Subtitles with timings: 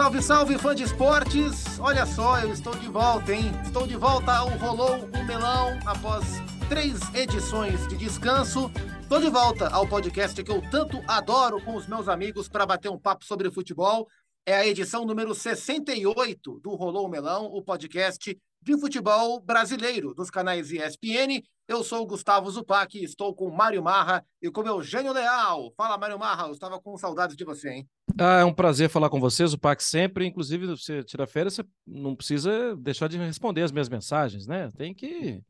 [0.00, 1.78] Salve, salve, fã de esportes!
[1.78, 3.52] Olha só, eu estou de volta, hein?
[3.62, 6.24] Estou de volta ao Rolou o Melão após
[6.70, 8.72] três edições de descanso.
[9.02, 12.90] Estou de volta ao podcast que eu tanto adoro com os meus amigos para bater
[12.90, 14.08] um papo sobre futebol.
[14.46, 20.30] É a edição número 68 do Rolou o Melão, o podcast de futebol brasileiro dos
[20.30, 21.42] canais ESPN.
[21.66, 25.72] Eu sou o Gustavo Zupac, estou com Mário Marra e com Eugênio Leal.
[25.76, 27.88] Fala, Mário Marra, eu estava com saudades de você, hein?
[28.18, 30.26] Ah, é um prazer falar com vocês, o PAC sempre.
[30.26, 34.68] Inclusive, você tira férias, você não precisa deixar de responder as minhas mensagens, né?
[34.76, 35.40] Tem que.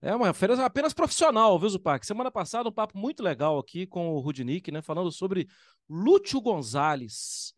[0.00, 2.04] É uma férias apenas profissional, viu, Zupac?
[2.04, 4.82] Semana passada, um papo muito legal aqui com o Rudnick, né?
[4.82, 5.48] Falando sobre
[5.88, 7.54] Lúcio Gonzalez.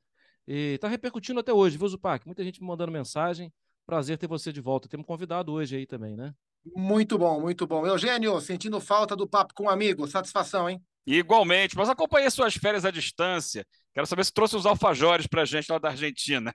[0.47, 2.25] E tá repercutindo até hoje, viu, Zupac?
[2.27, 3.53] Muita gente me mandando mensagem.
[3.87, 4.89] Prazer ter você de volta.
[4.89, 6.35] Temos convidado hoje aí também, né?
[6.75, 7.87] Muito bom, muito bom.
[7.87, 10.07] Eugênio, sentindo falta do papo com um amigo.
[10.07, 10.83] Satisfação, hein?
[11.07, 13.67] Igualmente, mas acompanhei suas férias à distância.
[13.93, 16.55] Quero saber se trouxe os alfajores para a gente lá da Argentina.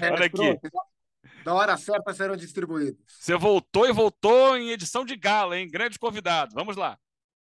[0.00, 0.58] É, Olha aqui.
[1.44, 3.00] Da hora certa serão distribuídos.
[3.06, 5.68] Você voltou e voltou em edição de gala, hein?
[5.70, 6.54] Grande convidado.
[6.54, 6.98] Vamos lá.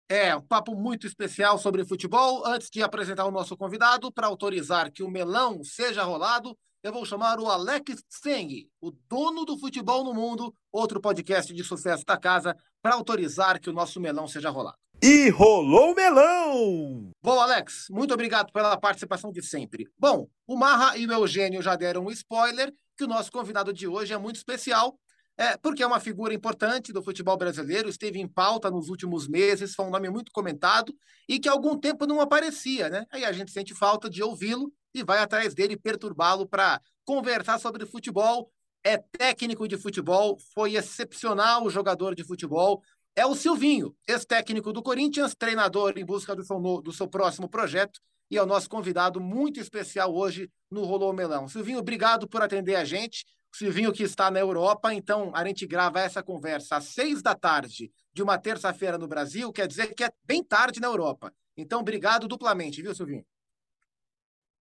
[0.09, 2.45] É, um papo muito especial sobre futebol.
[2.45, 7.07] Antes de apresentar o nosso convidado, para autorizar que o melão seja rolado, eu vou
[7.07, 12.19] chamar o Alex Tseng, o dono do futebol no mundo, outro podcast de sucesso da
[12.19, 14.77] casa, para autorizar que o nosso melão seja rolado.
[15.03, 17.11] E rolou o melão!
[17.23, 19.89] Bom, Alex, muito obrigado pela participação de sempre.
[19.99, 23.89] Bom, o Marra e o Eugênio já deram um spoiler que o nosso convidado de
[23.89, 24.95] hoje é muito especial,
[25.39, 29.75] é, porque é uma figura importante do futebol brasileiro, esteve em pauta nos últimos meses,
[29.75, 30.95] foi um nome muito comentado
[31.27, 33.07] e que há algum tempo não aparecia, né?
[33.11, 37.85] Aí a gente sente falta de ouvi-lo e vai atrás dele perturbá-lo para conversar sobre
[37.85, 38.51] futebol.
[38.83, 42.83] É técnico de futebol, foi excepcional jogador de futebol.
[43.17, 48.01] É o Silvinho, ex-técnico do Corinthians, treinador em busca do seu, do seu próximo projeto
[48.31, 51.47] e é o nosso convidado muito especial hoje no Rolô Melão.
[51.47, 53.25] Silvinho, obrigado por atender a gente.
[53.55, 57.93] Silvinho que está na Europa, então a gente grava essa conversa às seis da tarde
[58.13, 61.33] de uma terça-feira no Brasil, quer dizer que é bem tarde na Europa.
[61.57, 63.25] Então, obrigado duplamente, viu, Silvinho?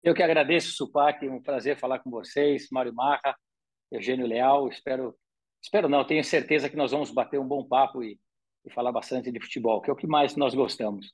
[0.05, 3.35] Eu que agradeço, Supac, um prazer falar com vocês, Mário Marra,
[3.91, 4.69] Eugênio Leal.
[4.69, 5.17] Espero,
[5.63, 8.21] espero não, tenho certeza que nós vamos bater um bom papo e,
[8.67, 11.11] e falar bastante de futebol, que é o que mais nós gostamos.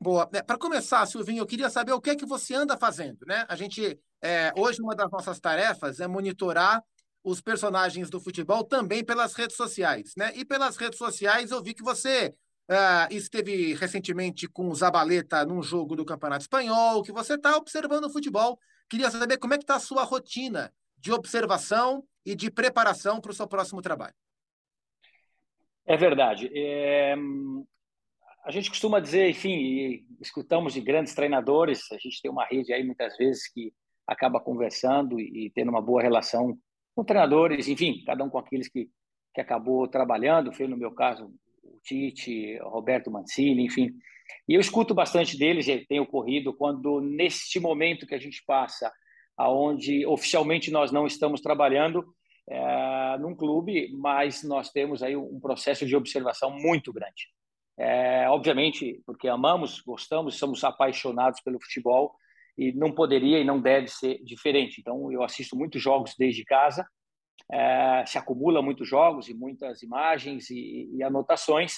[0.00, 0.26] Boa.
[0.32, 3.44] É, Para começar, Silvinho, eu queria saber o que é que você anda fazendo, né?
[3.50, 6.82] A gente é, hoje uma das nossas tarefas é monitorar
[7.22, 10.32] os personagens do futebol também pelas redes sociais, né?
[10.34, 12.34] E pelas redes sociais eu vi que você
[12.72, 18.04] Uh, esteve recentemente com o Zabaleta num jogo do Campeonato Espanhol, que você está observando
[18.04, 18.58] o futebol.
[18.88, 23.30] Queria saber como é que está a sua rotina de observação e de preparação para
[23.30, 24.14] o seu próximo trabalho.
[25.84, 26.50] É verdade.
[26.54, 27.14] É...
[28.42, 32.82] A gente costuma dizer, enfim, escutamos de grandes treinadores, a gente tem uma rede aí
[32.82, 33.70] muitas vezes que
[34.06, 36.58] acaba conversando e tendo uma boa relação
[36.94, 38.88] com treinadores, enfim, cada um com aqueles que,
[39.34, 41.30] que acabou trabalhando, foi no meu caso
[41.82, 43.90] Tite, Roberto Mancini, enfim.
[44.48, 48.92] E eu escuto bastante deles, e tem ocorrido quando neste momento que a gente passa,
[49.36, 52.04] aonde oficialmente nós não estamos trabalhando
[52.48, 57.28] é, num clube, mas nós temos aí um processo de observação muito grande.
[57.78, 62.14] É, obviamente, porque amamos, gostamos, somos apaixonados pelo futebol
[62.56, 64.80] e não poderia e não deve ser diferente.
[64.80, 66.86] Então, eu assisto muitos jogos desde casa,
[67.50, 71.76] é, se acumula muitos jogos e muitas imagens e, e anotações,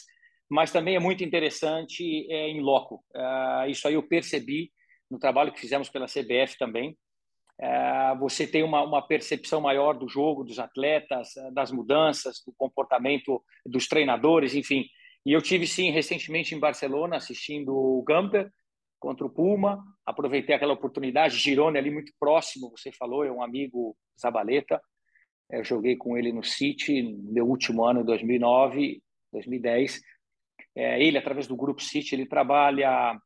[0.49, 3.03] mas também é muito interessante é, em loco.
[3.15, 4.71] É, isso aí eu percebi
[5.11, 6.97] no trabalho que fizemos pela CBF também.
[7.61, 13.43] É, você tem uma, uma, percepção maior do jogo, dos atletas, das mudanças, do comportamento
[13.65, 14.85] dos treinadores, enfim.
[15.25, 18.51] E eu tive sim recentemente em Barcelona assistindo o Gamper
[18.99, 23.97] contra o Puma, aproveitei aquela oportunidade, Girone ali muito próximo, você falou, é um amigo
[24.21, 24.81] Zabaleta,
[25.51, 30.01] eu joguei com ele no City, no meu último ano, 2009, 2010.
[30.77, 33.17] É, ele, através do Grupo City, ele trabalha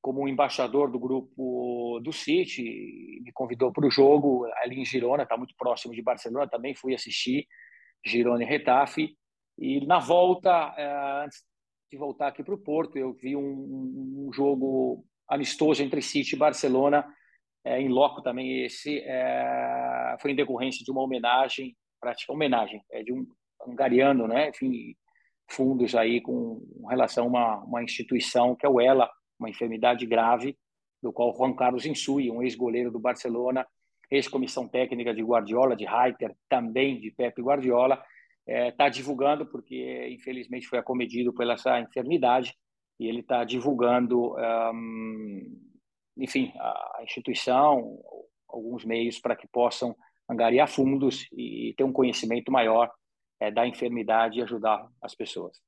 [0.00, 5.36] como embaixador do grupo do City, me convidou para o jogo ali em Girona, está
[5.36, 7.46] muito próximo de Barcelona, também fui assistir
[8.04, 9.16] Girona e Retafe.
[9.58, 11.42] E na volta, é, antes
[11.90, 16.38] de voltar aqui para o Porto, eu vi um, um jogo amistoso entre City e
[16.38, 17.04] Barcelona,
[17.66, 23.02] é, em loco também esse é, foi em decorrência de uma homenagem, prática homenagem, é,
[23.02, 23.26] de um
[23.66, 24.50] hungariano, né?
[24.50, 24.94] Enfim,
[25.50, 30.56] fundos aí com relação a uma, uma instituição que é o ELA, uma enfermidade grave,
[31.02, 33.66] do qual Juan Carlos Insui, um ex-goleiro do Barcelona,
[34.08, 38.00] ex-comissão técnica de Guardiola, de Reiter, também de Pepe Guardiola,
[38.46, 42.54] está é, divulgando, porque infelizmente foi acometido pela essa enfermidade,
[43.00, 44.36] e ele está divulgando
[44.72, 45.75] um,
[46.16, 47.98] enfim, a instituição,
[48.48, 49.94] alguns meios para que possam
[50.28, 52.90] angariar fundos e ter um conhecimento maior
[53.40, 55.60] é, da enfermidade e ajudar as pessoas.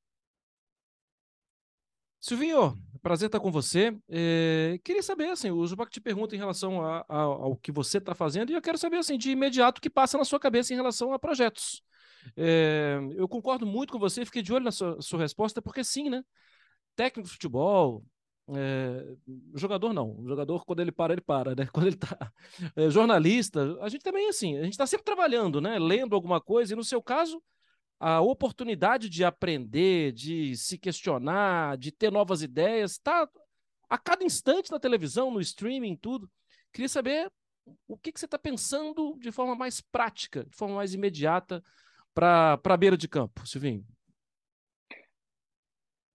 [2.21, 3.97] Silvinho, prazer estar com você.
[4.09, 7.99] É, queria saber, assim, o Zubac te pergunta em relação a, a, ao que você
[7.99, 10.73] está fazendo e eu quero saber, assim, de imediato o que passa na sua cabeça
[10.73, 11.83] em relação a projetos.
[12.37, 16.11] É, eu concordo muito com você, fiquei de olho na sua, sua resposta, porque sim,
[16.11, 16.23] né?
[16.97, 18.03] Técnico de futebol,
[18.57, 19.17] é,
[19.55, 21.67] jogador não, jogador quando ele para, ele para, né?
[21.73, 22.33] Quando ele tá
[22.75, 25.79] é, jornalista, a gente também assim, a gente está sempre trabalhando, né?
[25.79, 27.43] Lendo alguma coisa, e no seu caso,
[28.01, 33.29] a oportunidade de aprender, de se questionar, de ter novas ideias, está
[33.89, 36.31] a cada instante na televisão, no streaming, tudo.
[36.73, 37.31] Queria saber
[37.87, 41.63] o que, que você está pensando de forma mais prática, de forma mais imediata
[42.15, 43.85] para a beira de campo, Silvinho.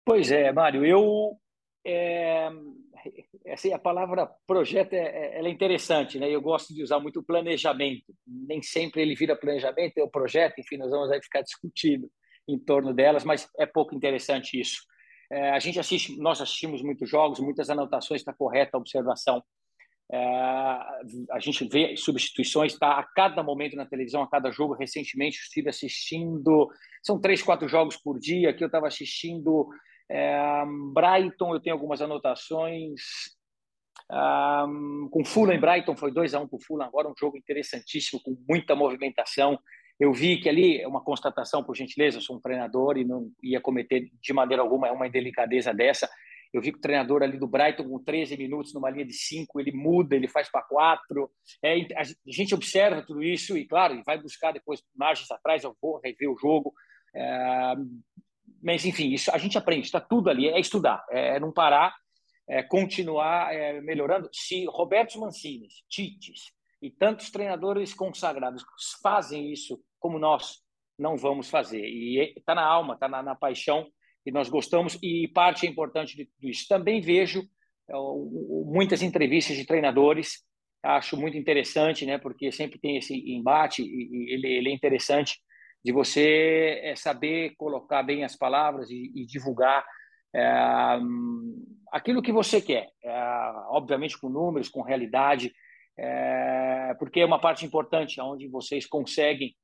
[0.05, 1.39] Pois é, Mário, eu
[1.85, 2.49] é,
[3.51, 6.29] assim, a palavra projeto é, é, é interessante, né?
[6.29, 8.13] Eu gosto de usar muito planejamento.
[8.25, 12.09] Nem sempre ele vira planejamento, é o projeto, enfim, nós vamos aí ficar discutindo
[12.47, 14.81] em torno delas, mas é pouco interessante isso.
[15.31, 19.43] É, a gente assiste, nós assistimos muitos jogos, muitas anotações, está correta a observação.
[20.11, 20.17] É,
[21.31, 24.73] a gente vê substituições, está a cada momento na televisão, a cada jogo.
[24.73, 26.69] Recentemente estive assistindo,
[27.01, 29.69] são três, quatro jogos por dia que eu estava assistindo
[30.13, 30.63] é,
[30.93, 33.01] Brighton, eu tenho algumas anotações.
[34.11, 37.15] Um, com Fulham e Brighton foi 2 a 1 um para o Fulham, agora um
[37.17, 39.57] jogo interessantíssimo, com muita movimentação.
[39.99, 43.31] Eu vi que ali, é uma constatação, por gentileza, eu sou um treinador e não
[43.41, 46.07] ia cometer de maneira alguma uma indelicadeza dessa.
[46.53, 49.59] Eu vi que o treinador ali do Brighton, com 13 minutos numa linha de 5,
[49.59, 51.31] ele muda, ele faz para 4.
[51.63, 55.99] É, a gente observa tudo isso e, claro, vai buscar depois imagens atrás, eu vou
[55.99, 56.71] rever o jogo.
[57.15, 57.73] É,
[58.63, 61.93] mas, enfim, isso a gente aprende, está tudo ali, é estudar, é não parar,
[62.47, 64.29] é continuar é, melhorando.
[64.31, 66.51] Se Roberto Mancini, Tites
[66.81, 68.63] e tantos treinadores consagrados
[69.01, 70.61] fazem isso como nós
[70.97, 73.87] não vamos fazer, e está na alma, está na, na, paixão,
[74.25, 76.65] e nós gostamos, e parte importante disso.
[76.69, 77.41] Também vejo
[77.89, 77.93] é,
[78.65, 80.43] muitas entrevistas de treinadores,
[80.81, 85.39] acho muito interessante, né, porque sempre tem esse embate, e, e ele, ele é interessante
[85.83, 89.85] de você é, saber colocar bem as palavras e, e divulgar
[90.33, 90.99] é,
[91.91, 95.53] aquilo que você quer, é, obviamente com números, com realidade,
[95.97, 99.55] é, porque é uma parte importante onde vocês conseguem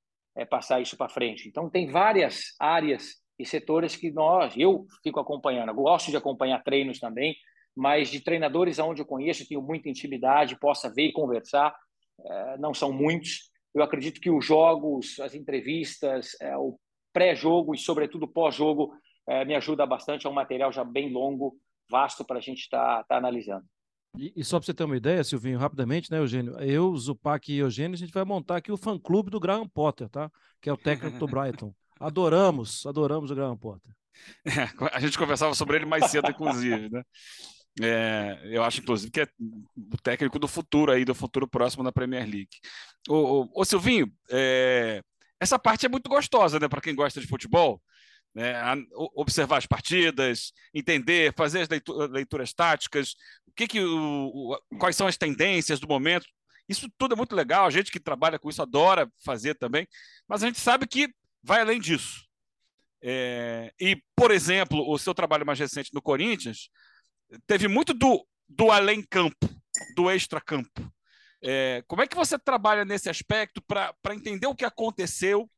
[0.50, 1.50] passar isso para frente.
[1.50, 6.64] Então, tem várias áreas e setores que nós, eu fico acompanhando, eu gosto de acompanhar
[6.64, 7.36] treinos também,
[7.76, 11.76] mas de treinadores aonde eu conheço, tenho muita intimidade, possa ver e conversar,
[12.60, 16.80] não são muitos, eu acredito que os jogos, as entrevistas, é, o
[17.14, 18.94] pré-jogo e, sobretudo, pós-jogo
[19.28, 20.26] é, me ajuda bastante.
[20.26, 21.58] É um material já bem longo,
[21.90, 23.66] vasto para a gente estar tá, tá analisando.
[24.18, 26.58] E, e, só para você ter uma ideia, Silvinho, rapidamente, né, Eugênio?
[26.60, 30.32] Eu, Zupac e Eugênio, a gente vai montar aqui o fã-clube do Graham Potter, tá?
[30.60, 31.74] Que é o técnico do Brighton.
[32.00, 33.94] Adoramos, adoramos o Graham Potter.
[34.46, 37.04] É, a gente conversava sobre ele mais cedo, inclusive, né?
[37.82, 41.92] É, eu acho, inclusive, que é o técnico do futuro aí, do futuro próximo na
[41.92, 42.50] Premier League.
[43.08, 45.02] Ô, ô, ô Silvinho, é,
[45.40, 47.82] essa parte é muito gostosa, né, para quem gosta de futebol.
[48.36, 48.54] Né,
[49.16, 51.68] observar as partidas, entender, fazer as
[52.12, 53.16] leituras táticas,
[53.48, 56.28] o que que o, o, quais são as tendências do momento.
[56.68, 59.88] Isso tudo é muito legal, a gente que trabalha com isso adora fazer também,
[60.28, 61.10] mas a gente sabe que
[61.44, 62.24] vai além disso.
[63.02, 66.70] É, e, por exemplo, o seu trabalho mais recente no Corinthians
[67.46, 69.48] teve muito do, do além-campo,
[69.96, 70.92] do extra-campo.
[71.42, 75.50] É, como é que você trabalha nesse aspecto para entender o que aconteceu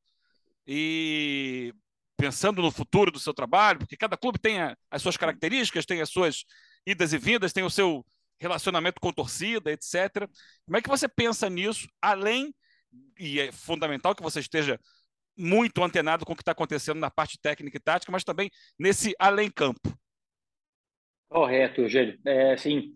[0.67, 1.73] e
[2.15, 6.01] pensando no futuro do seu trabalho, porque cada clube tem a, as suas características, tem
[6.01, 6.45] as suas
[6.85, 8.05] idas e vindas, tem o seu
[8.39, 10.27] relacionamento com torcida, etc.
[10.65, 12.53] Como é que você pensa nisso, além,
[13.17, 14.79] e é fundamental que você esteja
[15.35, 19.15] muito antenado com o que está acontecendo na parte técnica e tática, mas também nesse
[19.17, 19.97] além-campo?
[21.31, 22.19] Correto, Eugênio.
[22.27, 22.91] É, sim,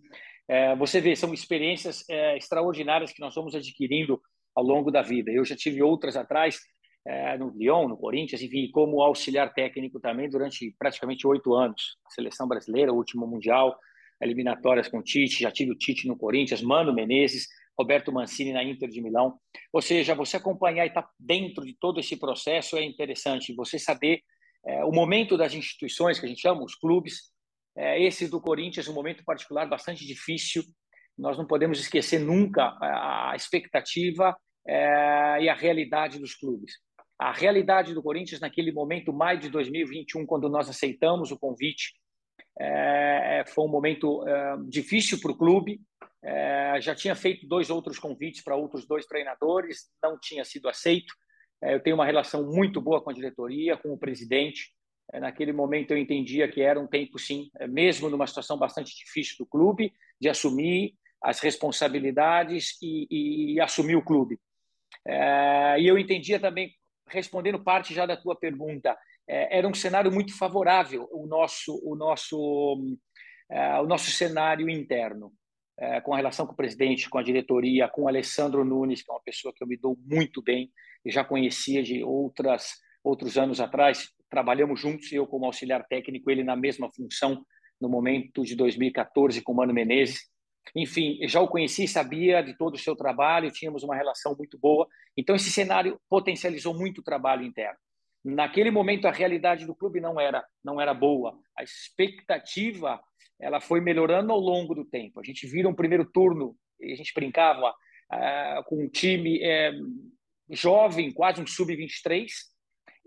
[0.46, 4.22] é, você vê, são experiências é, extraordinárias que nós vamos adquirindo
[4.54, 5.32] ao longo da vida.
[5.32, 6.60] Eu já tive outras atrás,
[7.08, 11.96] é, no Lyon, no Corinthians, enfim, como auxiliar técnico também durante praticamente oito anos.
[12.10, 13.74] Seleção brasileira, último Mundial,
[14.22, 17.48] eliminatórias com Tite, já tive o Tite no Corinthians, Mano Menezes,
[17.80, 19.39] Roberto Mancini na Inter de Milão.
[19.72, 23.56] Ou seja, você acompanhar e estar tá dentro de todo esse processo é interessante.
[23.56, 24.20] Você saber
[24.68, 27.34] é, o momento das instituições, que a gente chama, os clubes,
[27.77, 30.63] é, esse do Corinthians, um momento particular bastante difícil.
[31.17, 34.36] Nós não podemos esquecer nunca a expectativa
[34.67, 36.74] é, e a realidade dos clubes.
[37.17, 41.94] A realidade do Corinthians naquele momento, maio de 2021, quando nós aceitamos o convite,
[42.60, 45.79] é, foi um momento é, difícil para o clube,
[46.24, 50.67] é, É, já tinha feito dois outros convites para outros dois treinadores, não tinha sido
[50.67, 51.13] aceito.
[51.63, 54.74] É, eu tenho uma relação muito boa com a diretoria, com o presidente.
[55.14, 58.96] É, naquele momento eu entendia que era um tempo, sim, é, mesmo numa situação bastante
[58.96, 64.40] difícil do clube, de assumir as responsabilidades e, e assumir o clube.
[65.06, 66.72] É, e eu entendia também,
[67.08, 68.98] respondendo parte já da tua pergunta,
[69.28, 72.98] é, era um cenário muito favorável o nosso o nosso
[73.50, 75.32] é, o nosso cenário interno
[75.78, 79.12] é, com a relação com o presidente, com a diretoria, com o Alessandro Nunes, que
[79.12, 80.72] é uma pessoa que eu me dou muito bem
[81.04, 84.10] e já conhecia de outras outros anos atrás.
[84.29, 87.46] Trabalhamos juntos, eu como auxiliar técnico, ele na mesma função
[87.79, 90.29] no momento de 2014 com o Mano Menezes.
[90.75, 94.88] Enfim, já o conheci, sabia de todo o seu trabalho, tínhamos uma relação muito boa.
[95.15, 97.77] Então, esse cenário potencializou muito o trabalho interno.
[98.24, 101.38] Naquele momento, a realidade do clube não era, não era boa.
[101.55, 103.00] A expectativa
[103.39, 105.20] ela foi melhorando ao longo do tempo.
[105.20, 111.12] A gente vira um primeiro turno, a gente brincava uh, com um time uh, jovem,
[111.12, 112.27] quase um sub-23,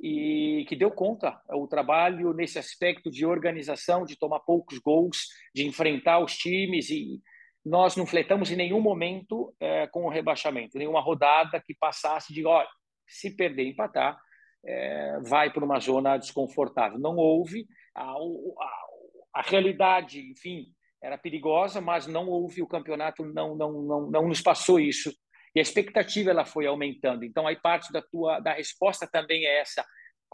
[0.01, 5.67] e que deu conta o trabalho nesse aspecto de organização, de tomar poucos gols, de
[5.67, 7.21] enfrentar os times e
[7.65, 12.47] nós não fletamos em nenhum momento é, com o rebaixamento, nenhuma rodada que passasse de,
[12.47, 12.69] olha,
[13.07, 14.19] se perder empatar,
[14.65, 16.99] é, vai para uma zona desconfortável.
[16.99, 18.87] Não houve a, a,
[19.35, 20.67] a realidade, enfim,
[21.03, 25.13] era perigosa, mas não houve o campeonato, não, não, não, não nos passou isso.
[25.55, 27.25] E a expectativa ela foi aumentando.
[27.25, 29.85] Então, aí parte da tua da resposta também é essa.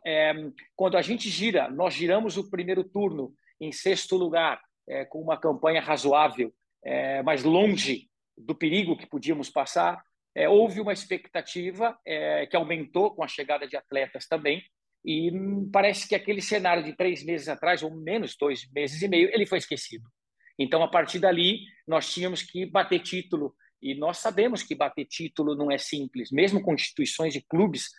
[0.06, 0.32] É,
[0.76, 5.38] quando a gente gira, nós giramos o primeiro turno em sexto lugar, é, com uma
[5.38, 6.52] campanha razoável,
[6.84, 10.02] é, mas longe do perigo que podíamos passar,
[10.34, 14.62] é, houve uma expectativa é, que aumentou com a chegada de atletas também,
[15.04, 15.30] e
[15.70, 19.44] parece que aquele cenário de três meses atrás, ou menos dois meses e meio, ele
[19.44, 20.08] foi esquecido.
[20.58, 23.54] Então, a partir dali, nós tínhamos que bater título.
[23.84, 27.90] E nós sabemos que bater título não é simples, mesmo com instituições de clubes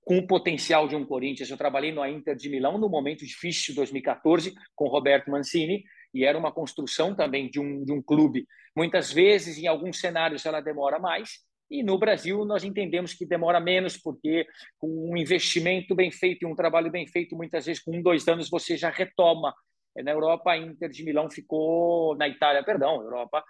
[0.00, 1.50] com o potencial de um Corinthians.
[1.50, 6.24] Eu trabalhei no Inter de Milão no momento difícil de 2014 com Roberto Mancini e
[6.24, 8.46] era uma construção também de um, de um clube.
[8.74, 13.60] Muitas vezes, em alguns cenários, ela demora mais, e no Brasil nós entendemos que demora
[13.60, 14.46] menos, porque
[14.78, 18.26] com um investimento bem feito e um trabalho bem feito, muitas vezes com um, dois
[18.26, 19.54] anos você já retoma.
[19.94, 23.44] Na Europa, a Inter de Milão ficou, na Itália, perdão, Europa,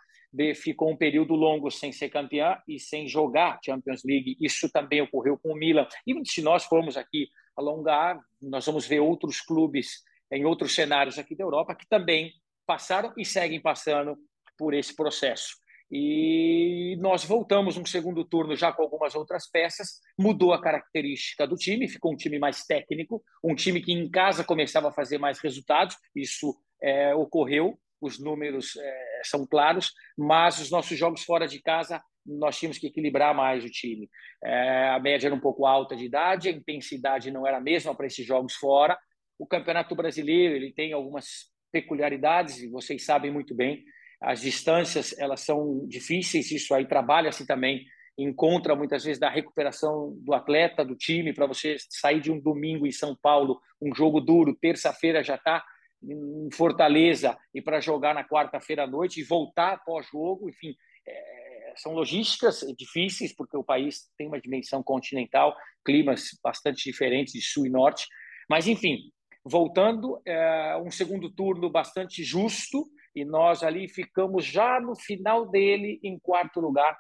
[0.55, 4.37] ficou um período longo sem ser campeã e sem jogar Champions League.
[4.41, 5.87] Isso também ocorreu com o Milan.
[6.07, 11.35] E se nós formos aqui alongar, nós vamos ver outros clubes em outros cenários aqui
[11.35, 12.33] da Europa que também
[12.67, 14.17] passaram e seguem passando
[14.57, 15.57] por esse processo.
[15.91, 21.57] E nós voltamos um segundo turno já com algumas outras peças, mudou a característica do
[21.57, 25.39] time, ficou um time mais técnico, um time que em casa começava a fazer mais
[25.39, 31.61] resultados, isso é, ocorreu, os números é, são claros, mas os nossos jogos fora de
[31.61, 34.09] casa nós tínhamos que equilibrar mais o time.
[34.45, 37.95] É, a média era um pouco alta de idade, a intensidade não era a mesma
[37.95, 38.99] para esses jogos fora.
[39.39, 43.83] O Campeonato Brasileiro ele tem algumas peculiaridades, e vocês sabem muito bem,
[44.21, 47.85] as distâncias elas são difíceis, isso aí trabalha-se também
[48.19, 52.85] encontra muitas vezes da recuperação do atleta, do time, para você sair de um domingo
[52.85, 55.65] em São Paulo, um jogo duro, terça-feira já está
[56.03, 60.75] em Fortaleza e para jogar na quarta-feira à noite e voltar após jogo, enfim,
[61.07, 67.43] é, são logísticas difíceis porque o país tem uma dimensão continental, climas bastante diferentes de
[67.43, 68.07] sul e norte,
[68.49, 68.99] mas enfim,
[69.45, 75.99] voltando, é, um segundo turno bastante justo, e nós ali ficamos já no final dele
[76.03, 76.97] em quarto lugar,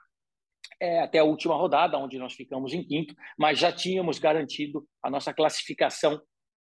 [0.80, 5.10] é, até a última rodada, onde nós ficamos em quinto, mas já tínhamos garantido a
[5.10, 6.20] nossa classificação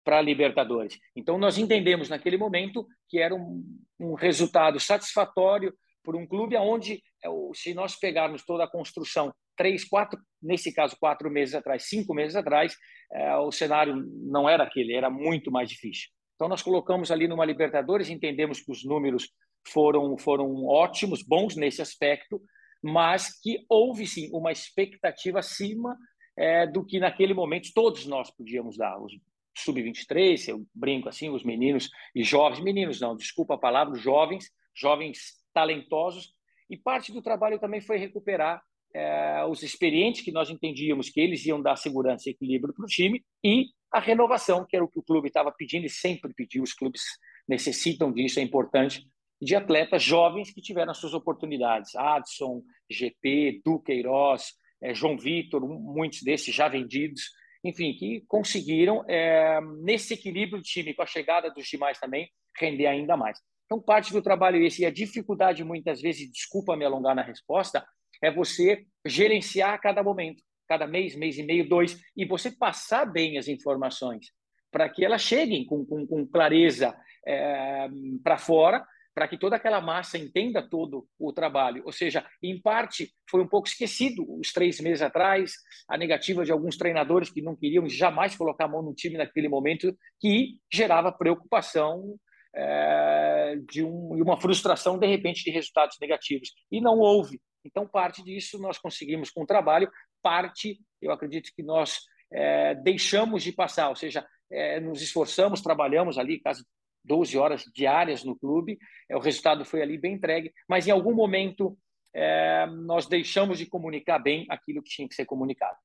[0.05, 0.99] para a Libertadores.
[1.15, 3.65] Então, nós entendemos naquele momento que era um,
[3.99, 9.85] um resultado satisfatório por um clube onde, é, se nós pegarmos toda a construção, três,
[9.85, 12.77] quatro, nesse caso, quatro meses atrás, cinco meses atrás,
[13.13, 13.95] é, o cenário
[14.25, 16.09] não era aquele, era muito mais difícil.
[16.35, 19.29] Então, nós colocamos ali numa Libertadores, entendemos que os números
[19.69, 22.43] foram, foram ótimos, bons nesse aspecto,
[22.83, 25.97] mas que houve sim uma expectativa acima
[26.37, 28.99] é, do que naquele momento todos nós podíamos dar.
[29.01, 29.13] Os
[29.57, 35.43] sub-23, eu brinco assim, os meninos e jovens, meninos não, desculpa a palavra, jovens, jovens
[35.53, 36.33] talentosos,
[36.71, 38.63] e parte do trabalho também foi recuperar
[38.95, 42.89] é, os experientes que nós entendíamos que eles iam dar segurança e equilíbrio para o
[42.89, 46.63] time e a renovação, que era o que o clube estava pedindo e sempre pediu,
[46.63, 47.03] os clubes
[47.47, 49.07] necessitam disso, é importante,
[49.41, 51.95] de atletas jovens que tiveram as suas oportunidades.
[51.97, 57.23] Adson, GP, Duqueiroz, é, João Vitor, muitos desses já vendidos,
[57.65, 62.29] enfim, que conseguiram, é, nesse equilíbrio do time, com a chegada dos demais também,
[62.59, 63.39] render ainda mais.
[63.67, 67.85] Então, parte do trabalho esse, e a dificuldade, muitas vezes, desculpa me alongar na resposta,
[68.23, 73.39] é você gerenciar cada momento, cada mês, mês e meio, dois, e você passar bem
[73.39, 74.27] as informações
[74.71, 77.89] para que elas cheguem com, com, com clareza é,
[78.25, 81.83] para fora, para que toda aquela massa entenda todo o trabalho.
[81.85, 85.53] Ou seja, em parte, foi um pouco esquecido os três meses atrás,
[85.89, 89.49] a negativa de alguns treinadores que não queriam jamais colocar a mão no time naquele
[89.49, 92.17] momento, que gerava preocupação
[92.55, 96.51] é, de um, uma frustração, de repente, de resultados negativos.
[96.71, 97.41] E não houve.
[97.65, 99.91] Então, parte disso nós conseguimos com o trabalho,
[100.23, 102.01] parte, eu acredito que nós
[102.33, 106.65] é, deixamos de passar, ou seja, é, nos esforçamos, trabalhamos ali, quase
[107.05, 108.79] 12 horas diárias no clube,
[109.09, 111.77] é, o resultado foi ali bem entregue, mas em algum momento
[112.15, 115.77] é, nós deixamos de comunicar bem aquilo que tinha que ser comunicado.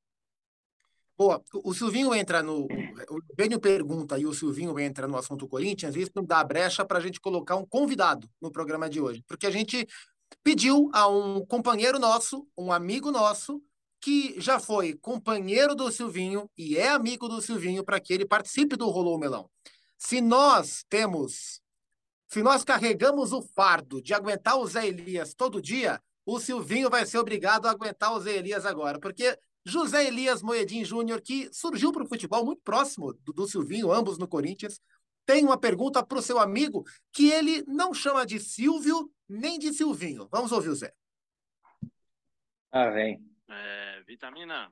[1.18, 2.66] Boa, o Silvinho entra no.
[2.66, 7.02] O Bênio pergunta e o Silvinho entra no assunto Corinthians, isso dá brecha para a
[7.02, 9.88] gente colocar um convidado no programa de hoje, porque a gente
[10.44, 13.64] pediu a um companheiro nosso, um amigo nosso,
[14.00, 18.76] que já foi companheiro do Silvinho e é amigo do Silvinho para que ele participe
[18.76, 19.50] do Rolou Melão.
[19.98, 21.62] Se nós temos,
[22.27, 27.06] se nós carregamos o fardo de aguentar o Zé Elias todo dia, o Silvinho vai
[27.06, 31.92] ser obrigado a aguentar o Zé Elias agora, porque José Elias Moedim Júnior, que surgiu
[31.92, 34.80] para o futebol muito próximo do, do Silvinho, ambos no Corinthians,
[35.25, 39.74] tem uma pergunta para o seu amigo que ele não chama de Silvio nem de
[39.74, 40.27] Silvinho.
[40.32, 40.94] Vamos ouvir o Zé.
[42.72, 43.22] Ah, vem.
[43.50, 44.72] É, vitamina,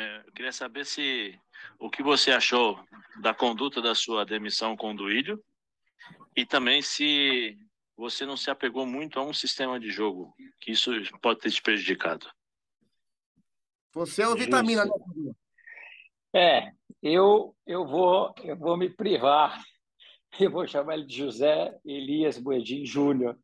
[0.00, 1.38] é, eu queria saber se
[1.78, 2.82] o que você achou
[3.20, 5.42] da conduta da sua demissão com o Duílio
[6.34, 7.58] e também se
[7.94, 10.90] você não se apegou muito a um sistema de jogo, que isso
[11.20, 12.26] pode ter te prejudicado.
[13.92, 14.92] Você é o vitamina, né?
[16.32, 19.62] É, eu, eu, vou, eu vou me privar.
[20.38, 23.36] Eu vou chamar ele de José Elias Boedim Júnior.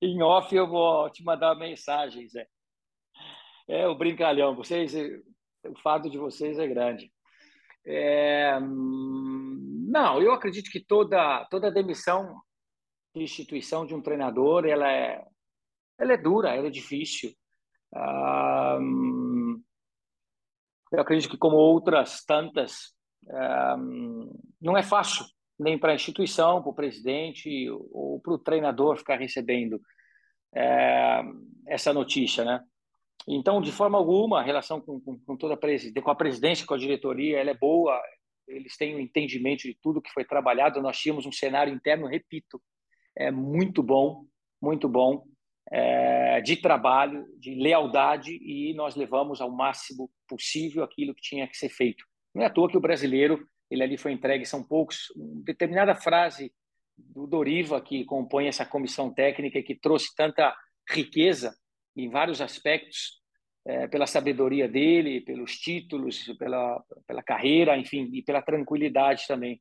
[0.00, 2.48] Em off eu vou te mandar uma mensagem, Zé.
[3.68, 4.56] É o brincalhão.
[4.56, 4.94] Vocês,
[5.64, 7.12] o fato de vocês é grande.
[7.84, 12.40] É, não, eu acredito que toda toda demissão
[13.14, 15.22] de instituição de um treinador ela é
[15.98, 17.32] ela é dura, ela é difícil.
[20.92, 22.94] Eu acredito que como outras tantas
[24.60, 25.24] não é fácil
[25.58, 29.80] nem para a instituição, para o presidente ou para o treinador ficar recebendo
[30.54, 31.22] é,
[31.66, 32.62] essa notícia, né?
[33.28, 36.66] Então, de forma alguma, a relação com, com, com toda a presidência, com a presidência,
[36.66, 38.00] com a diretoria, ela é boa.
[38.48, 40.82] Eles têm um entendimento de tudo que foi trabalhado.
[40.82, 42.60] Nós tínhamos um cenário interno, repito,
[43.16, 44.24] é muito bom,
[44.60, 45.24] muito bom,
[45.70, 51.56] é, de trabalho, de lealdade, e nós levamos ao máximo possível aquilo que tinha que
[51.56, 52.04] ser feito.
[52.34, 55.94] Não é à toa que o brasileiro, ele ali foi entregue, são poucos, uma determinada
[55.94, 56.52] frase
[56.96, 60.54] do Doriva, que compõe essa comissão técnica e que trouxe tanta
[60.90, 61.54] riqueza
[61.96, 63.20] em vários aspectos,
[63.64, 69.60] é, pela sabedoria dele, pelos títulos, pela, pela carreira, enfim, e pela tranquilidade também.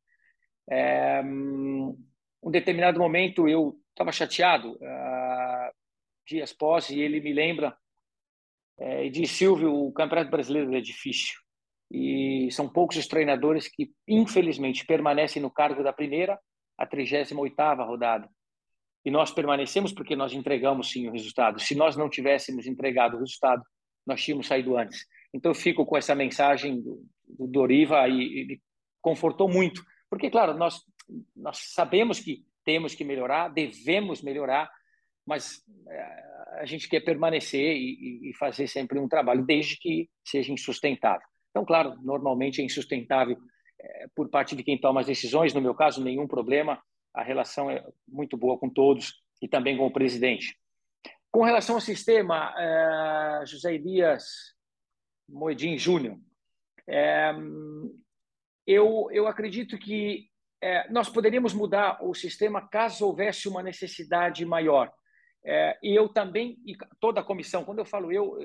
[0.70, 5.72] É, um determinado momento eu estava chateado, uh,
[6.26, 7.76] dias pós, e ele me lembra
[8.80, 11.39] é, e diz: Silvio, o Campeonato Brasileiro é difícil.
[11.91, 16.39] E são poucos os treinadores que, infelizmente, permanecem no cargo da primeira
[16.78, 18.30] a 38 rodada.
[19.03, 21.59] E nós permanecemos porque nós entregamos sim o resultado.
[21.59, 23.63] Se nós não tivéssemos entregado o resultado,
[24.05, 25.05] nós tínhamos saído antes.
[25.33, 28.61] Então eu fico com essa mensagem do, do Doriva e, e me
[29.01, 30.83] confortou muito, porque claro, nós
[31.35, 34.69] nós sabemos que temos que melhorar, devemos melhorar,
[35.25, 40.51] mas é, a gente quer permanecer e, e fazer sempre um trabalho, desde que seja
[40.51, 41.25] insustentável.
[41.49, 43.37] Então, claro, normalmente é insustentável
[43.79, 45.53] é, por parte de quem toma as decisões.
[45.53, 46.81] No meu caso, nenhum problema
[47.13, 50.58] a relação é muito boa com todos e também com o presidente.
[51.32, 54.26] Com relação ao sistema, é, José Elias
[55.28, 56.17] Moedim Júnior,
[56.88, 57.32] é,
[58.67, 60.30] eu, eu acredito que
[60.62, 64.91] é, nós poderíamos mudar o sistema caso houvesse uma necessidade maior.
[65.43, 68.38] É, e eu também, e toda a comissão, quando eu falo eu,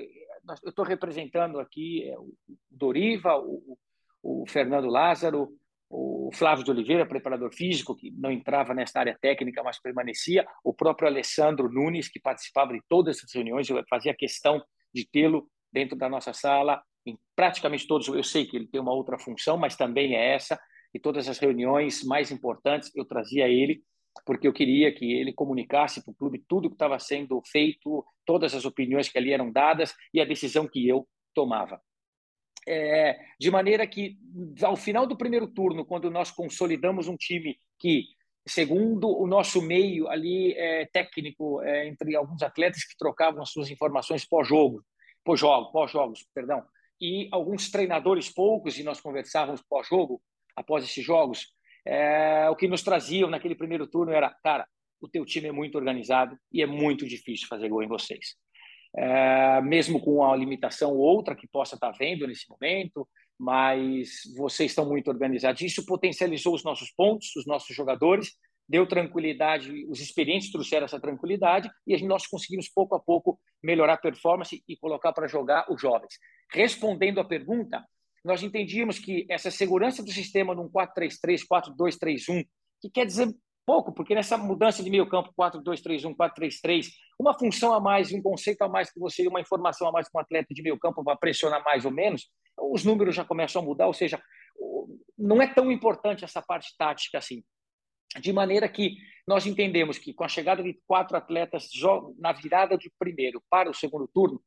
[0.63, 2.33] eu estou representando aqui é, o
[2.71, 3.77] Doriva, o,
[4.23, 5.49] o Fernando Lázaro,
[5.89, 10.73] o Flávio de Oliveira, preparador físico, que não entrava nessa área técnica, mas permanecia, o
[10.73, 14.61] próprio Alessandro Nunes, que participava de todas essas reuniões, eu fazia questão
[14.93, 18.93] de tê-lo dentro da nossa sala, em praticamente todos, eu sei que ele tem uma
[18.93, 20.59] outra função, mas também é essa,
[20.93, 23.81] e todas as reuniões mais importantes eu trazia ele,
[24.25, 28.53] porque eu queria que ele comunicasse para o clube tudo que estava sendo feito, todas
[28.53, 31.79] as opiniões que ali eram dadas e a decisão que eu tomava.
[32.67, 34.17] É, de maneira que,
[34.61, 38.05] ao final do primeiro turno, quando nós consolidamos um time que
[38.47, 43.69] Segundo, o nosso meio ali é, técnico é, entre alguns atletas que trocavam as suas
[43.69, 44.81] informações pós-jogo,
[45.21, 46.63] pós-jogo, pós-jogos, perdão,
[46.99, 50.21] e alguns treinadores poucos e nós conversávamos pós-jogo,
[50.55, 51.53] após esses jogos,
[51.85, 54.65] é, o que nos traziam naquele primeiro turno era, cara,
[55.01, 58.35] o teu time é muito organizado e é muito difícil fazer gol em vocês.
[58.95, 63.07] É, mesmo com uma limitação ou outra que possa estar vendo nesse momento,
[63.39, 65.61] mas vocês estão muito organizados.
[65.61, 68.31] Isso potencializou os nossos pontos, os nossos jogadores,
[68.67, 73.97] deu tranquilidade, os experientes trouxeram essa tranquilidade e nós conseguimos pouco a pouco melhorar a
[73.97, 76.15] performance e colocar para jogar os jovens.
[76.51, 77.83] Respondendo à pergunta,
[78.25, 82.45] nós entendíamos que essa segurança do sistema num 4-3-3, 4-2-3-1,
[82.81, 83.33] que quer dizer
[83.67, 86.87] pouco, porque nessa mudança de meio campo 4-2-3-1, 4-3-3,
[87.19, 90.17] uma função a mais, um conceito a mais que você, uma informação a mais que
[90.17, 93.65] um atleta de meio campo vai pressionar mais ou menos, os números já começam a
[93.65, 94.23] mudar, ou seja,
[95.17, 97.43] não é tão importante essa parte tática assim.
[98.21, 98.95] De maneira que
[99.27, 101.67] nós entendemos que com a chegada de quatro atletas
[102.17, 104.41] na virada de primeiro para o segundo turno,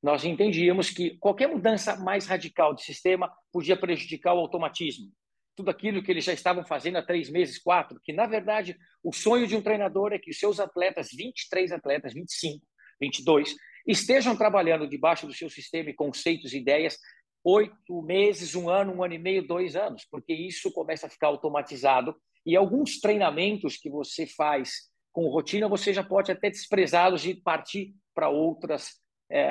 [0.00, 5.10] nós entendíamos que qualquer mudança mais radical de sistema podia prejudicar o automatismo.
[5.54, 9.12] Tudo aquilo que eles já estavam fazendo há três meses, quatro, que na verdade o
[9.12, 12.64] sonho de um treinador é que os seus atletas, 23 atletas, 25,
[13.00, 13.54] 22,
[13.86, 16.96] estejam trabalhando debaixo do seu sistema e conceitos e ideias
[17.44, 21.26] oito meses, um ano, um ano e meio, dois anos, porque isso começa a ficar
[21.26, 22.14] automatizado
[22.46, 27.94] e alguns treinamentos que você faz com rotina, você já pode até desprezá-los e partir
[28.14, 29.44] para outras é,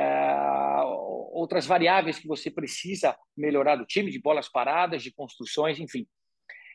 [1.31, 6.05] outras variáveis que você precisa melhorar do time, de bolas paradas, de construções, enfim.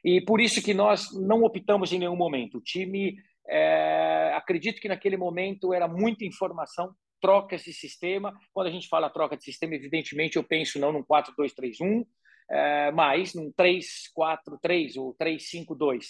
[0.04, 2.58] E por isso que nós não optamos em nenhum momento.
[2.58, 3.16] O time,
[3.48, 8.32] é, acredito que naquele momento era muita informação, trocas de sistema.
[8.52, 12.06] Quando a gente fala troca de sistema, evidentemente eu penso não num 4-2-3-1,
[12.50, 16.04] é, mas num 3-4-3 ou 3-5-2.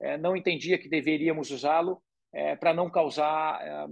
[0.00, 2.00] É, não entendia que deveríamos usá-lo
[2.32, 3.86] é, para não causar é,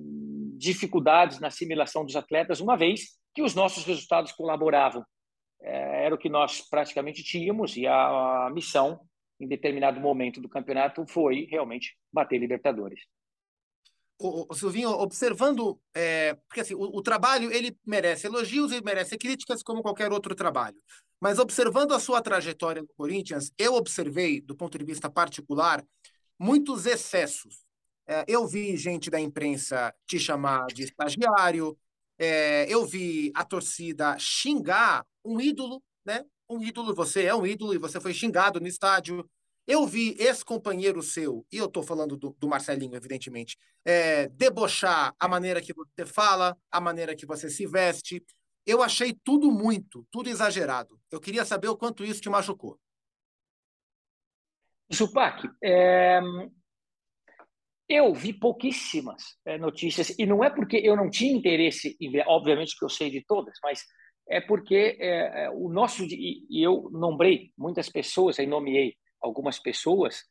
[0.57, 5.07] dificuldades na assimilação dos atletas, uma vez que os nossos resultados colaboravam.
[5.61, 9.01] É, era o que nós praticamente tínhamos e a, missão,
[9.39, 13.01] em determinado momento do campeonato, foi realmente bater Libertadores.
[14.19, 19.17] O, o Silvinho, observando, é, porque assim, o, o, trabalho ele merece elogios e merece
[19.17, 20.77] críticas como qualquer outro trabalho.
[21.21, 25.85] Mas observando a sua trajetória no Corinthians, eu observei, do ponto de vista particular,
[26.37, 27.65] muitos excessos.
[28.05, 31.79] É, eu vi gente da imprensa te chamar de estagiário,
[32.19, 36.25] é, eu vi a torcida xingar um ídolo, né?
[36.49, 39.29] Um ídolo, você é um ídolo e você foi xingado no estádio.
[39.67, 45.15] Eu vi esse companheiro seu, e eu estou falando do, do, Marcelinho, evidentemente, é, debochar
[45.19, 48.25] a maneira que você fala, a maneira que você se veste.
[48.65, 50.99] Eu achei tudo muito, tudo exagerado.
[51.11, 52.81] Eu queria saber o quanto isso te machucou.
[54.93, 56.19] Zupac, é,
[57.89, 62.25] eu vi pouquíssimas é, notícias, e não é porque eu não tinha interesse em ver,
[62.27, 63.83] obviamente que eu sei de todas, mas
[64.29, 66.05] é porque é, o nosso.
[66.05, 70.23] E eu nombrei muitas pessoas, aí nomeei algumas pessoas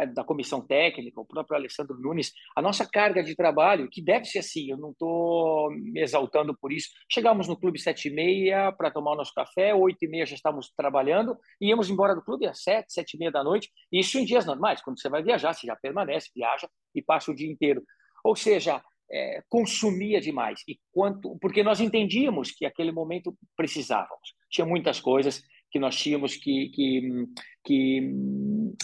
[0.00, 4.24] é, da comissão técnica, o próprio Alessandro Nunes, a nossa carga de trabalho, que deve
[4.24, 6.88] ser assim, eu não estou me exaltando por isso.
[7.10, 10.34] Chegamos no clube sete e meia para tomar o nosso café, oito e meia já
[10.34, 14.18] estávamos trabalhando, e íamos embora do clube às sete, sete e meia da noite, isso
[14.18, 17.50] em dias normais, quando você vai viajar, você já permanece, viaja e passa o dia
[17.50, 17.82] inteiro.
[18.24, 24.64] Ou seja, é, consumia demais e quanto porque nós entendíamos que aquele momento precisávamos tinha
[24.64, 27.26] muitas coisas que nós tínhamos que que
[27.64, 28.12] que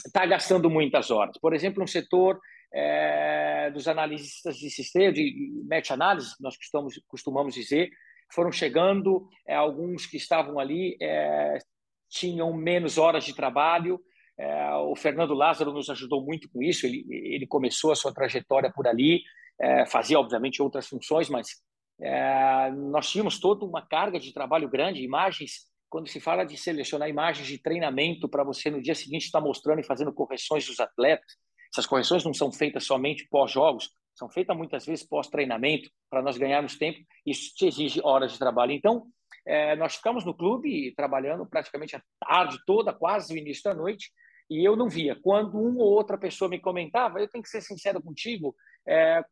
[0.07, 1.37] está gastando muitas horas.
[1.38, 2.38] Por exemplo, um setor
[2.72, 7.90] é, dos analistas de sistema, de meta-análise, nós costumamos, costumamos dizer,
[8.33, 11.59] foram chegando, é, alguns que estavam ali é,
[12.09, 14.01] tinham menos horas de trabalho.
[14.38, 18.70] É, o Fernando Lázaro nos ajudou muito com isso, ele, ele começou a sua trajetória
[18.70, 19.22] por ali,
[19.59, 21.49] é, fazia, obviamente, outras funções, mas
[21.99, 25.64] é, nós tínhamos toda uma carga de trabalho grande, imagens
[25.97, 29.81] quando se fala de selecionar imagens de treinamento para você no dia seguinte estar mostrando
[29.81, 31.39] e fazendo correções dos atletas,
[31.73, 36.77] essas correções não são feitas somente pós-jogos, são feitas muitas vezes pós-treinamento, para nós ganharmos
[36.77, 38.73] tempo, isso te exige horas de trabalho.
[38.73, 39.07] Então,
[39.47, 44.11] é, nós ficamos no clube trabalhando praticamente a tarde toda, quase o início da noite,
[44.51, 45.19] e eu não via.
[45.23, 48.55] Quando uma ou outra pessoa me comentava, eu tenho que ser sincero contigo,
[48.87, 49.25] é, o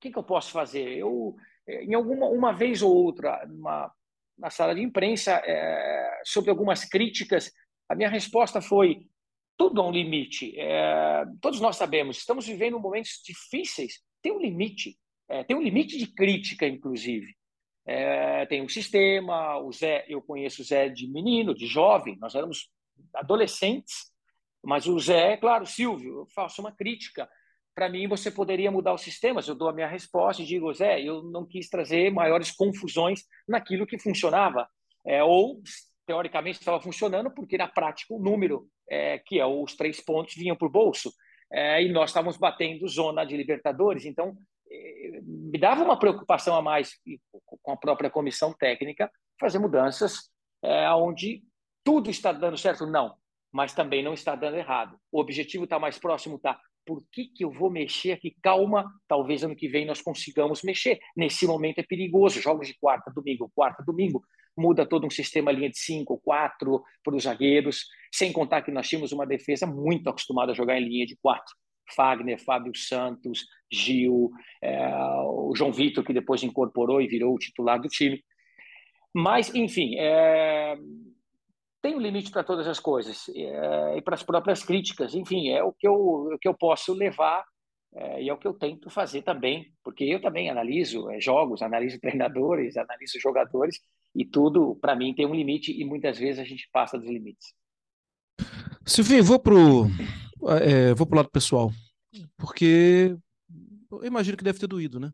[0.00, 0.98] que, que eu posso fazer?
[0.98, 3.88] Eu, é, em alguma uma vez ou outra, uma
[4.38, 7.50] na sala de imprensa é, sobre algumas críticas.
[7.88, 9.06] A minha resposta foi:
[9.56, 10.58] tudo há um limite.
[10.58, 14.00] É, todos nós sabemos, estamos vivendo momentos difíceis.
[14.22, 14.96] Tem um limite,
[15.28, 17.34] é, tem um limite de crítica, inclusive.
[17.86, 19.58] É, tem um sistema.
[19.58, 22.16] O Zé, eu conheço o Zé de menino, de jovem.
[22.20, 22.68] Nós éramos
[23.14, 24.10] adolescentes.
[24.62, 27.28] Mas o Zé, claro, Silvio, eu faço uma crítica.
[27.76, 29.46] Para mim, você poderia mudar os sistemas.
[29.46, 33.86] Eu dou a minha resposta e digo, Zé, eu não quis trazer maiores confusões naquilo
[33.86, 34.66] que funcionava.
[35.06, 35.60] É, ou,
[36.06, 40.56] teoricamente, estava funcionando, porque na prática o número, é, que é os três pontos, vinham
[40.56, 41.12] por bolso.
[41.52, 44.06] É, e nós estávamos batendo zona de Libertadores.
[44.06, 44.34] Então,
[44.70, 46.94] é, me dava uma preocupação a mais
[47.62, 50.30] com a própria comissão técnica fazer mudanças
[50.62, 51.42] é, onde
[51.84, 52.86] tudo está dando certo.
[52.86, 53.16] Não,
[53.52, 54.98] mas também não está dando errado.
[55.12, 56.58] O objetivo está mais próximo, tá?
[56.86, 58.36] Por que, que eu vou mexer aqui?
[58.40, 60.98] Calma, talvez ano que vem nós consigamos mexer.
[61.16, 62.40] Nesse momento é perigoso.
[62.40, 64.22] Jogos de quarta, domingo, quarta, domingo.
[64.56, 67.86] Muda todo um sistema linha de cinco, quatro para os zagueiros.
[68.14, 71.52] Sem contar que nós tínhamos uma defesa muito acostumada a jogar em linha de quatro.
[71.94, 74.30] Fagner, Fábio Santos, Gil,
[74.62, 74.88] é,
[75.24, 78.22] o João Vitor, que depois incorporou e virou o titular do time.
[79.14, 80.76] Mas, enfim, é,
[81.86, 85.14] tem um limite para todas as coisas é, e para as próprias críticas.
[85.14, 87.44] Enfim, é o que eu, o que eu posso levar
[87.94, 91.62] é, e é o que eu tento fazer também, porque eu também analiso é, jogos,
[91.62, 93.78] analiso treinadores, analiso jogadores
[94.16, 97.54] e tudo, para mim, tem um limite e muitas vezes a gente passa dos limites.
[98.84, 99.86] Silvinho, vou pro,
[100.60, 101.70] é, vou pro lado pessoal,
[102.36, 103.16] porque
[103.92, 105.12] eu imagino que deve ter doído, né?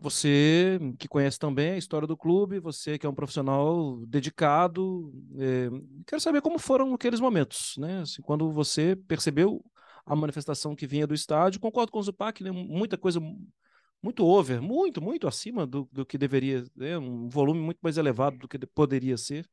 [0.00, 5.68] Você que conhece também a história do clube, você que é um profissional dedicado, é,
[6.06, 8.02] quero saber como foram aqueles momentos, né?
[8.02, 9.60] Assim, quando você percebeu
[10.06, 12.50] a manifestação que vinha do estádio, concordo com o Zupac, né?
[12.52, 13.20] muita coisa
[14.02, 16.96] muito over, muito, muito acima do, do que deveria, né?
[16.96, 19.48] um volume muito mais elevado do que poderia ser.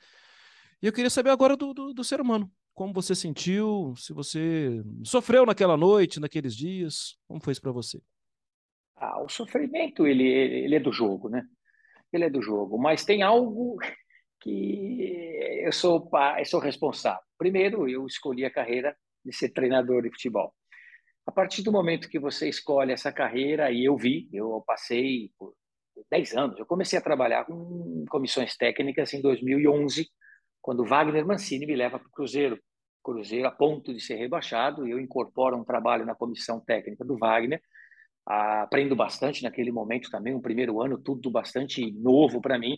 [0.81, 4.84] E eu queria saber agora do, do, do ser humano, como você sentiu, se você
[5.03, 7.99] sofreu naquela noite, naqueles dias, como foi isso para você?
[9.06, 11.44] Ah, o sofrimento ele, ele é do jogo, né?
[12.12, 13.78] Ele é do jogo, mas tem algo
[14.41, 17.22] que eu sou eu sou responsável.
[17.38, 20.54] Primeiro, eu escolhi a carreira de ser treinador de futebol.
[21.26, 25.54] A partir do momento que você escolhe essa carreira, e eu vi, eu passei por
[26.12, 30.08] 10 anos, eu comecei a trabalhar com comissões técnicas em 2011,
[30.62, 32.60] quando Wagner Mancini me leva para o Cruzeiro.
[33.04, 37.62] Cruzeiro a ponto de ser rebaixado, eu incorporo um trabalho na comissão técnica do Wagner,
[38.25, 42.77] aprendo bastante naquele momento também, um primeiro ano, tudo bastante novo para mim.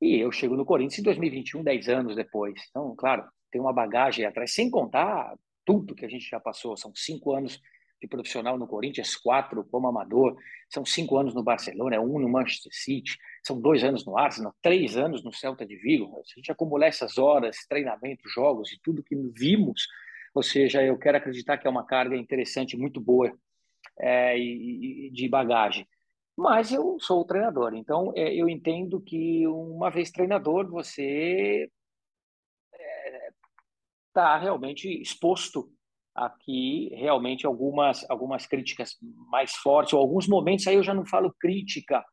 [0.00, 2.54] E eu chego no Corinthians em 2021, 10 anos depois.
[2.70, 6.76] Então, claro, tem uma bagagem atrás, sem contar tudo que a gente já passou.
[6.76, 7.60] São cinco anos
[8.00, 10.36] de profissional no Corinthians, quatro como amador,
[10.70, 14.96] são cinco anos no Barcelona, um no Manchester City, são dois anos no Arsenal, três
[14.96, 16.22] anos no Celta de Vigo.
[16.24, 19.88] Se a gente acumular essas horas, treinamento, jogos e tudo que vimos,
[20.32, 23.36] ou seja, eu quero acreditar que é uma carga interessante, muito boa
[24.00, 25.86] é, e, de bagagem.
[26.36, 31.68] Mas eu sou o treinador, então é, eu entendo que uma vez treinador você
[34.14, 35.68] está é, realmente exposto
[36.18, 38.96] aqui realmente algumas algumas críticas
[39.30, 42.04] mais fortes ou alguns momentos aí eu já não falo crítica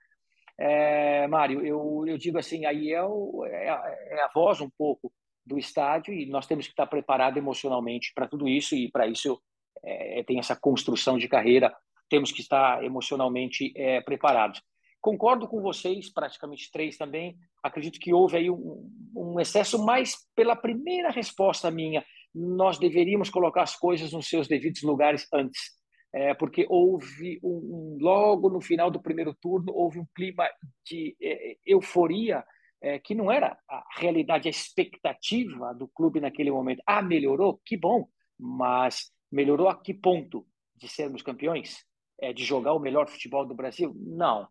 [0.60, 4.70] é, Mário eu, eu digo assim aí é, o, é, a, é, a, voz um
[4.78, 5.12] pouco
[5.46, 9.42] do estádio e nós temos que estar preparado emocionalmente para tudo isso e para isso
[9.84, 11.76] é, tem essa construção de carreira,
[12.10, 14.62] temos que estar emocionalmente é, preparados.
[15.02, 17.38] Concordo com vocês, praticamente três também.
[17.62, 23.62] Acredito que houve aí um, um excesso, mas pela primeira resposta minha, nós deveríamos colocar
[23.62, 25.76] as coisas nos seus devidos lugares antes.
[26.14, 30.50] É, porque houve um, logo no final do primeiro turno houve um clima
[30.86, 32.42] de é, euforia
[32.82, 36.82] é, que não era a realidade, a expectativa do clube naquele momento.
[36.86, 38.08] Ah, melhorou, que bom,
[38.40, 41.86] mas Melhorou a que ponto de sermos campeões?
[42.22, 43.94] É, de jogar o melhor futebol do Brasil?
[43.98, 44.48] Não,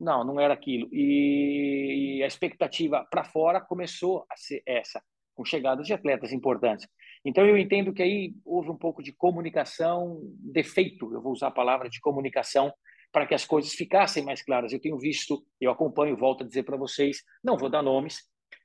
[0.00, 0.88] não, não era aquilo.
[0.92, 5.00] E a expectativa para fora começou a ser essa,
[5.36, 6.88] com chegadas de atletas importantes.
[7.24, 11.52] Então eu entendo que aí houve um pouco de comunicação, defeito, eu vou usar a
[11.52, 12.72] palavra de comunicação,
[13.12, 14.72] para que as coisas ficassem mais claras.
[14.72, 18.18] Eu tenho visto, eu acompanho, volto a dizer para vocês, não vou dar nomes,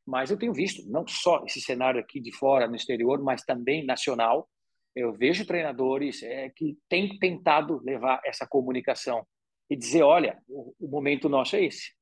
[0.04, 3.86] mas eu tenho visto não só esse cenário aqui de fora, no exterior, mas também
[3.86, 4.50] nacional,
[4.96, 9.26] eu vejo treinadores é, que têm tentado levar essa comunicação
[9.70, 11.94] e dizer, olha, o, o momento nosso é esse.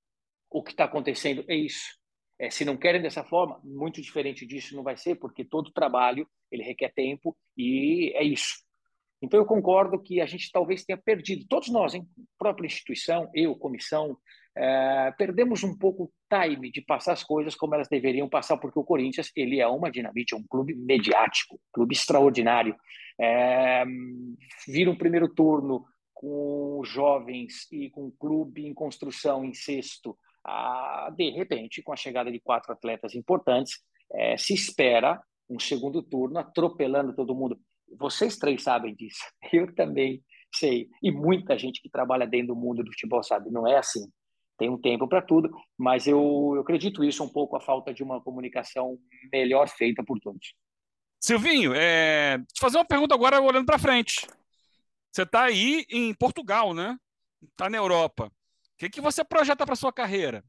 [0.50, 1.98] O que está acontecendo é isso.
[2.40, 6.28] É, se não querem dessa forma, muito diferente disso não vai ser, porque todo trabalho
[6.52, 8.66] ele requer tempo e é isso.
[9.22, 12.08] Então eu concordo que a gente talvez tenha perdido, todos nós, hein?
[12.38, 14.18] própria instituição, eu, comissão,
[14.58, 18.80] é, perdemos um pouco o time de passar as coisas como elas deveriam passar, porque
[18.80, 22.76] o Corinthians ele é uma dinamite, é um clube mediático, um clube extraordinário.
[23.20, 23.86] É,
[24.68, 31.14] vira um primeiro turno com jovens e com o clube em construção em sexto, ah,
[31.16, 33.80] de repente, com a chegada de quatro atletas importantes,
[34.12, 37.60] é, se espera um segundo turno atropelando todo mundo.
[38.00, 39.22] Vocês três sabem disso.
[39.54, 40.90] Eu também sei.
[41.04, 43.52] E muita gente que trabalha dentro do mundo do futebol sabe.
[43.52, 44.10] Não é assim.
[44.58, 48.04] Tem um tempo para tudo, mas eu, eu acredito isso um pouco a falta de
[48.04, 48.98] uma comunicação
[49.32, 50.56] melhor feita por todos.
[51.20, 52.40] Silvinho, é...
[52.54, 54.28] te fazer uma pergunta agora olhando para frente.
[55.12, 56.98] Você está aí em Portugal, né?
[57.42, 58.26] Está na Europa.
[58.28, 60.44] O que, que você projeta para sua carreira?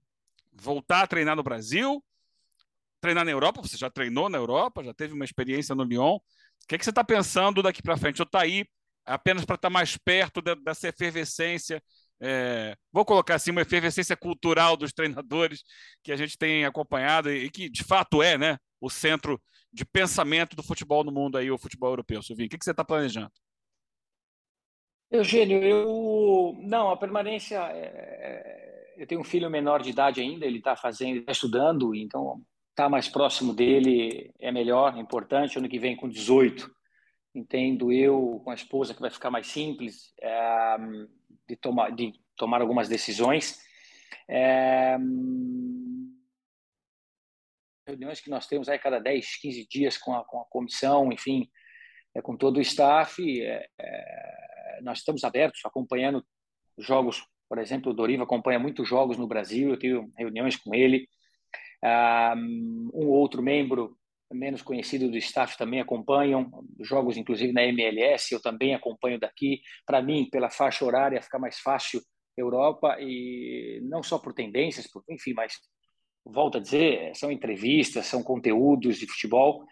[0.53, 2.03] Voltar a treinar no Brasil?
[3.01, 3.63] Treinar na Europa?
[3.63, 4.85] Você já treinou na Europa?
[4.85, 6.17] Já teve uma experiência no Lyon?
[6.17, 6.21] O
[6.67, 8.21] que, que você está pensando daqui para frente?
[8.21, 8.67] Ou está aí
[9.07, 11.83] apenas para estar tá mais perto de, dessa efervescência
[12.21, 15.63] é, vou colocar assim, uma efervescência cultural dos treinadores
[16.03, 19.41] que a gente tem acompanhado e, que de fato é né, o centro
[19.73, 22.23] de pensamento do futebol no mundo aí, o futebol europeu.
[22.23, 23.31] Silvinho, o que, que você está planejando?
[25.11, 27.59] Eugênio, eu não, a permanência.
[27.73, 28.65] É...
[28.65, 32.43] é eu tenho um filho menor de idade ainda, ele está fazendo, está estudando, então
[32.71, 35.57] estar tá mais próximo dele é melhor, é importante.
[35.57, 36.69] Ano que vem com 18,
[37.33, 40.13] entendo eu com a esposa que vai ficar mais simples.
[40.21, 40.77] É
[41.49, 43.61] de tomar, de tomar algumas decisões.
[44.29, 44.97] É,
[47.87, 51.49] reuniões que nós temos aí cada 10, 15 dias com a, com a comissão, enfim,
[52.15, 53.23] é, com todo o staff.
[53.41, 56.25] É, é, nós estamos abertos, acompanhando
[56.77, 61.09] jogos, por exemplo, o Doriva acompanha muitos jogos no Brasil, eu tenho reuniões com ele.
[62.93, 63.97] Um outro membro
[64.31, 69.61] menos conhecido do staff também acompanham jogos, inclusive na MLS, eu também acompanho daqui.
[69.87, 72.01] Para mim, pela faixa horária, fica mais fácil
[72.37, 75.55] Europa e não só por tendências, por, enfim, mas
[76.25, 79.65] volto a dizer, são entrevistas, são conteúdos de futebol.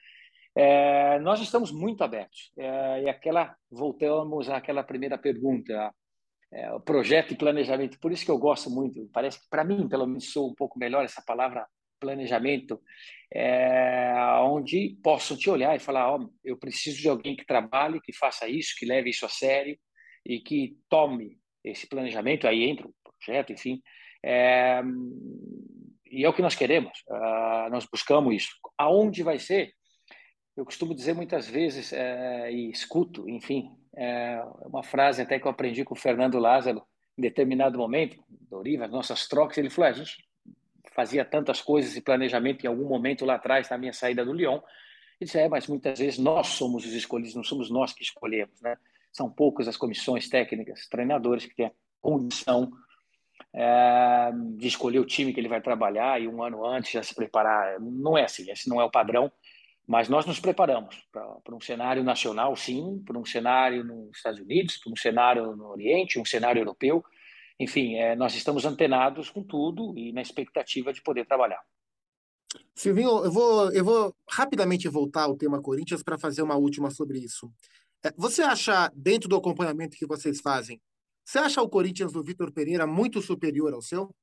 [0.55, 2.51] É, nós estamos muito abertos.
[2.59, 5.93] É, e aquela voltamos àquela primeira pergunta,
[6.53, 7.99] é, o projeto e planejamento.
[8.01, 9.09] Por isso que eu gosto muito.
[9.13, 11.67] Parece que para mim, pelo menos, sou um pouco melhor essa palavra
[12.01, 12.81] planejamento,
[13.33, 18.13] é, onde posso te olhar e falar, oh, eu preciso de alguém que trabalhe, que
[18.13, 19.79] faça isso, que leve isso a sério
[20.25, 23.83] e que tome esse planejamento, aí entra o projeto, enfim,
[24.25, 24.83] é,
[26.11, 28.49] e é o que nós queremos, uh, nós buscamos isso.
[28.79, 29.73] Aonde vai ser?
[30.57, 35.51] Eu costumo dizer muitas vezes, é, e escuto, enfim, é uma frase até que eu
[35.51, 36.83] aprendi com o Fernando Lázaro,
[37.19, 40.26] em determinado momento, Doriva, as nossas trocas, ele falou, a gente
[40.95, 44.61] fazia tantas coisas e planejamento em algum momento lá atrás, na minha saída do Lyon.
[45.21, 48.61] E disse, é, mas muitas vezes nós somos os escolhidos, não somos nós que escolhemos,
[48.61, 48.77] né?
[49.11, 51.73] São poucas as comissões técnicas, treinadores que têm a
[52.03, 52.71] condição
[53.55, 57.15] é, de escolher o time que ele vai trabalhar e um ano antes já se
[57.15, 57.81] preparar.
[57.81, 59.33] Não é assim, esse não é o padrão,
[59.87, 64.77] mas nós nos preparamos para um cenário nacional, sim, para um cenário nos Estados Unidos,
[64.77, 67.05] para um cenário no Oriente, um cenário europeu,
[67.59, 71.61] enfim, é, nós estamos antenados com tudo e na expectativa de poder trabalhar.
[72.75, 77.19] Silvinho, eu vou, eu vou rapidamente voltar ao tema Corinthians para fazer uma última sobre
[77.19, 77.51] isso.
[78.05, 80.81] É, você acha, dentro do acompanhamento que vocês fazem,
[81.25, 84.15] você acha o Corinthians do Vitor Pereira muito superior ao seu?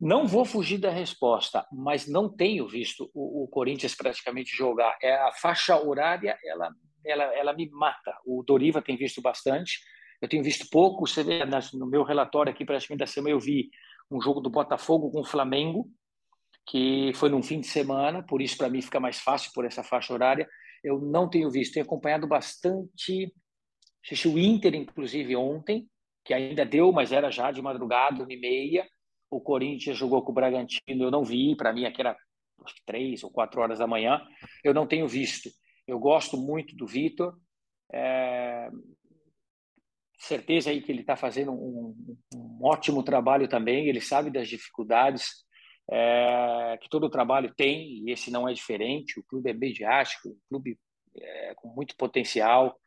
[0.00, 4.96] Não vou fugir da resposta, mas não tenho visto o, o, Corinthians praticamente jogar.
[5.02, 6.70] É a faixa horária, ela,
[7.04, 8.16] ela, ela me mata.
[8.24, 9.80] O Doriva tem visto bastante,
[10.20, 11.40] eu tenho visto pouco, você vê
[11.74, 13.70] no meu relatório aqui, praticamente da semana, eu vi
[14.10, 15.88] um jogo do Botafogo com o Flamengo,
[16.66, 19.82] que foi num fim de semana, por isso para mim fica mais fácil por essa
[19.82, 20.48] faixa horária.
[20.84, 23.32] Eu não tenho visto, tenho acompanhado bastante,
[24.04, 25.88] assisti o Inter, inclusive, ontem,
[26.24, 28.86] que ainda deu, mas era já de madrugada, uma e meia.
[29.30, 32.16] O Corinthians jogou com o Bragantino, eu não vi, para mim aqui era
[32.84, 34.20] três ou quatro horas da manhã.
[34.62, 35.48] Eu não tenho visto.
[35.86, 37.36] Eu gosto muito do Vitor.
[37.92, 38.70] É,
[40.20, 41.94] certeza aí que ele está fazendo um,
[42.34, 43.88] um, ótimo trabalho também.
[43.88, 45.44] Ele sabe das dificuldades
[45.90, 49.18] é, que todo trabalho tem e esse não é diferente.
[49.18, 50.78] O clube é mediático, um clube
[51.16, 52.78] é, com muito potencial,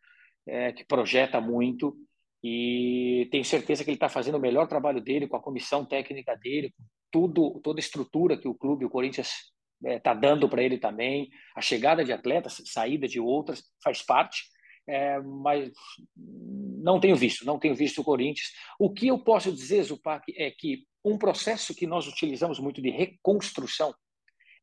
[0.47, 1.95] é, que projeta muito
[2.43, 6.35] e tenho certeza que ele está fazendo o melhor trabalho dele com a comissão técnica
[6.35, 10.77] dele, com tudo, toda a estrutura que o clube, o Corinthians está dando para ele
[10.77, 11.29] também.
[11.55, 14.43] A chegada de atletas, saída de outras, faz parte
[14.88, 15.71] é, mas
[16.15, 18.51] não tenho visto, não tenho visto o Corinthians.
[18.79, 22.89] O que eu posso dizer, Zupac, é que um processo que nós utilizamos muito de
[22.89, 23.93] reconstrução,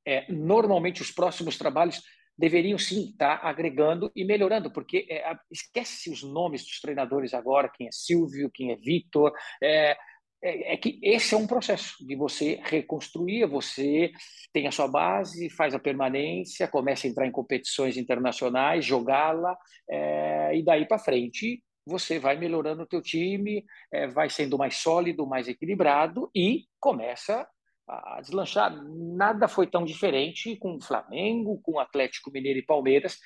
[0.06, 2.02] é, normalmente os próximos trabalhos
[2.36, 7.86] deveriam sim estar agregando e melhorando, porque é, esquece os nomes dos treinadores agora, quem
[7.86, 9.30] é Silvio, quem é Vitor,
[9.62, 9.96] é,
[10.43, 14.11] é, é, que esse é um processo de você reconstruir, você
[14.53, 19.57] tem a sua base, faz a permanência, começa a entrar em competições internacionais, jogá-la,
[19.88, 24.76] é, e daí para frente você vai melhorando o teu time, é, vai sendo mais
[24.76, 27.47] sólido, mais equilibrado e começa
[27.86, 28.72] a deslanchar.
[29.16, 33.18] Nada foi tão diferente com o Flamengo, com o Atlético Mineiro e Palmeiras,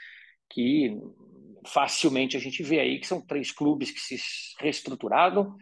[0.50, 0.96] que
[1.66, 4.16] facilmente a gente vê aí que são três clubes que se
[4.60, 5.56] reestruturaram,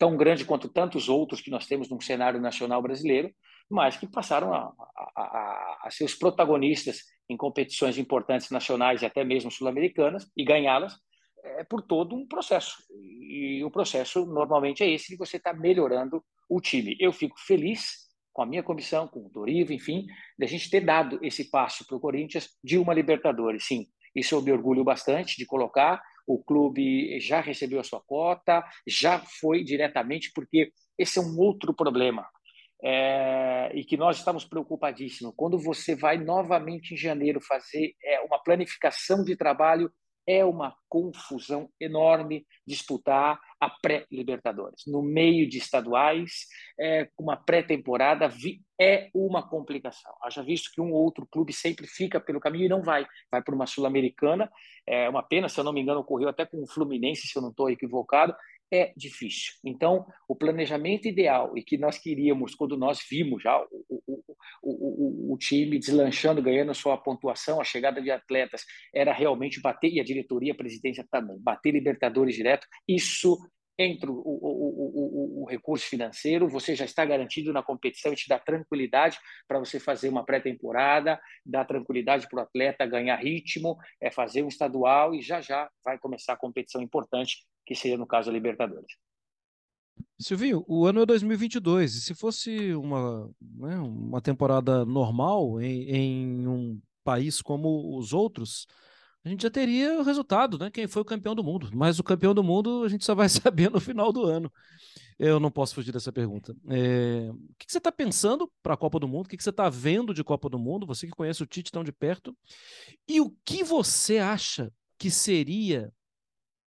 [0.00, 3.30] tão grande quanto tantos outros que nós temos no cenário nacional brasileiro,
[3.70, 4.72] mas que passaram a,
[5.14, 10.42] a, a, a ser os protagonistas em competições importantes nacionais e até mesmo sul-americanas e
[10.42, 10.94] ganhá-las
[11.44, 12.76] é por todo um processo.
[12.90, 16.96] E o processo normalmente é esse de você estar tá melhorando o time.
[16.98, 20.06] Eu fico feliz com a minha comissão, com o Doriva, enfim,
[20.38, 23.66] de a gente ter dado esse passo para o Corinthians de uma Libertadores.
[23.66, 23.86] Sim,
[24.16, 26.02] isso eu me orgulho bastante de colocar.
[26.32, 31.74] O clube já recebeu a sua cota, já foi diretamente, porque esse é um outro
[31.74, 32.24] problema.
[32.82, 35.34] É, e que nós estamos preocupadíssimos.
[35.36, 39.90] Quando você vai novamente em janeiro fazer é, uma planificação de trabalho
[40.30, 44.82] é uma confusão enorme disputar a pré-Libertadores.
[44.86, 46.46] No meio de estaduais,
[46.78, 48.30] é, uma pré-temporada
[48.80, 50.12] é uma complicação.
[50.22, 53.04] Haja visto que um ou outro clube sempre fica pelo caminho e não vai.
[53.28, 54.48] Vai para uma Sul-Americana.
[54.86, 57.42] É uma pena, se eu não me engano, ocorreu até com o Fluminense, se eu
[57.42, 58.32] não estou equivocado
[58.72, 59.54] é difícil.
[59.64, 65.34] Então, o planejamento ideal e que nós queríamos, quando nós vimos já o, o, o,
[65.34, 68.64] o, time deslanchando, ganhando sua pontuação, a chegada de atletas,
[68.94, 72.66] era realmente bater, e a diretoria, a presidência também, bater Libertadores direto.
[72.86, 73.38] Isso
[74.08, 79.18] o, o, recurso financeiro, você já está garantido na competição e te dá tranquilidade
[79.48, 84.48] para você fazer uma pré-temporada, dá tranquilidade para o atleta ganhar ritmo, é fazer um
[84.48, 87.38] estadual e já já vai começar a competição importante,
[87.70, 88.96] que seria no caso a Libertadores.
[90.18, 96.48] Silvinho, o ano é 2022, e se fosse uma, né, uma temporada normal em, em
[96.48, 98.66] um país como os outros,
[99.24, 100.68] a gente já teria o resultado, né?
[100.68, 101.70] Quem foi o campeão do mundo.
[101.72, 104.52] Mas o campeão do mundo a gente só vai saber no final do ano.
[105.16, 106.56] Eu não posso fugir dessa pergunta.
[106.68, 107.30] É...
[107.30, 109.26] O que você está pensando para a Copa do Mundo?
[109.26, 110.88] O que você está vendo de Copa do Mundo?
[110.88, 112.36] Você que conhece o Tite tão de perto.
[113.06, 115.92] E o que você acha que seria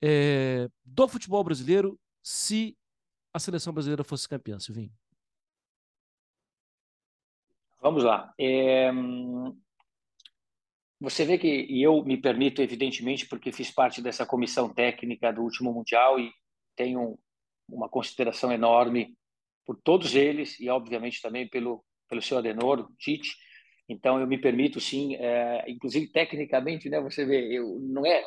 [0.02, 0.68] é...
[0.84, 2.76] do futebol brasileiro se
[3.32, 4.92] a seleção brasileira fosse campeã, Silvinho?
[7.80, 8.32] Vamos lá.
[8.38, 8.90] É...
[11.00, 15.40] Você vê que, e eu me permito, evidentemente, porque fiz parte dessa comissão técnica do
[15.40, 16.30] último Mundial e
[16.76, 17.18] tenho
[17.66, 19.16] uma consideração enorme
[19.64, 23.34] por todos eles e, obviamente, também pelo, pelo seu Adenor, Tite.
[23.88, 28.22] Então, eu me permito, sim, é, inclusive tecnicamente, né, você vê, eu, não é,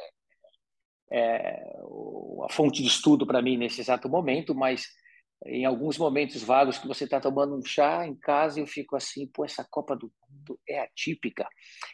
[1.12, 1.64] é
[2.44, 4.86] a fonte de estudo para mim nesse exato momento, mas
[5.46, 9.28] em alguns momentos vagos que você está tomando um chá em casa, eu fico assim,
[9.28, 11.48] pô, essa Copa do Mundo é atípica.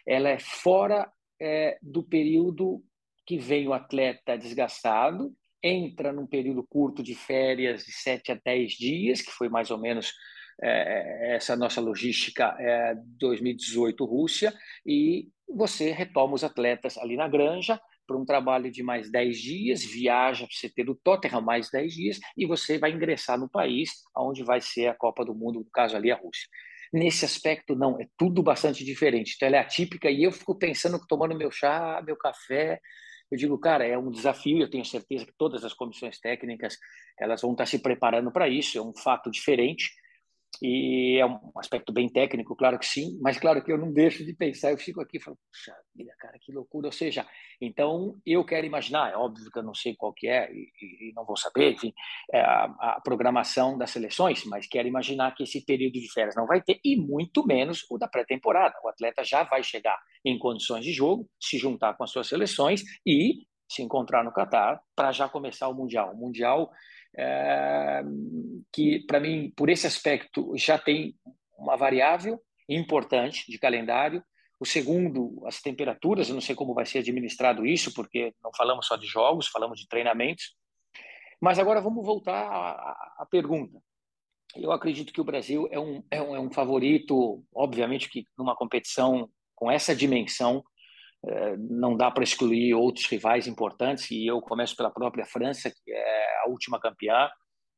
[0.05, 2.83] Ela é fora é, do período
[3.25, 5.33] que vem o atleta desgastado,
[5.63, 9.77] entra num período curto de férias de 7 a 10 dias, que foi mais ou
[9.77, 10.13] menos
[10.61, 14.53] é, essa nossa logística é, 2018 Rússia,
[14.85, 17.79] e você retoma os atletas ali na granja,
[18.09, 21.93] para um trabalho de mais 10 dias, viaja para você ter o Tottenham mais 10
[21.93, 25.69] dias e você vai ingressar no país onde vai ser a Copa do Mundo, no
[25.71, 26.47] caso ali a Rússia.
[26.91, 29.33] Nesse aspecto, não, é tudo bastante diferente.
[29.35, 32.79] Então, ela é atípica e eu fico pensando, tomando meu chá, meu café,
[33.31, 36.75] eu digo, cara, é um desafio eu tenho certeza que todas as comissões técnicas
[37.19, 39.91] elas vão estar se preparando para isso, é um fato diferente
[40.61, 44.25] e é um aspecto bem técnico, claro que sim, mas claro que eu não deixo
[44.25, 46.87] de pensar, eu fico aqui e falo, puxa vida, cara, que loucura.
[46.87, 47.25] Ou seja,
[47.61, 51.13] então eu quero imaginar, é óbvio que eu não sei qual que é e, e
[51.15, 51.93] não vou saber, enfim,
[52.33, 56.45] é a, a, programação das seleções, mas quero imaginar que esse período de férias não
[56.45, 58.75] vai ter, e muito menos o da pré-temporada.
[58.83, 62.83] O atleta já vai chegar em condições de jogo, se juntar com as suas seleções
[63.05, 66.11] e se encontrar no Catar para já começar o Mundial.
[66.13, 66.71] O Mundial
[68.71, 71.15] que, para mim, por esse aspecto, já tem
[71.57, 74.23] uma variável importante de calendário.
[74.59, 78.87] O segundo, as temperaturas, eu não sei como vai ser administrado isso, porque não falamos
[78.87, 80.55] só de jogos, falamos de treinamentos.
[81.41, 83.79] Mas agora vamos voltar à, à pergunta.
[84.55, 88.55] Eu acredito que o Brasil é um, é um, é um favorito, obviamente que numa
[88.55, 90.63] competição com essa dimensão,
[91.69, 96.25] não dá para excluir outros rivais importantes, e eu começo pela própria França, que é
[96.45, 97.29] a última campeã.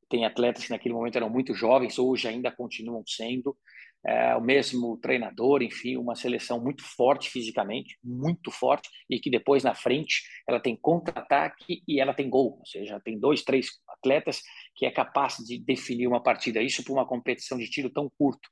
[0.09, 3.57] Tem atletas que naquele momento eram muito jovens, hoje ainda continuam sendo.
[4.05, 9.63] É, o mesmo treinador, enfim, uma seleção muito forte fisicamente, muito forte, e que depois
[9.63, 14.41] na frente ela tem contra-ataque e ela tem gol, ou seja, tem dois, três atletas
[14.75, 16.61] que é capaz de definir uma partida.
[16.61, 18.49] Isso para uma competição de tiro tão curto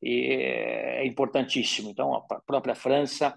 [0.00, 1.90] e é importantíssimo.
[1.90, 3.36] Então, a própria França,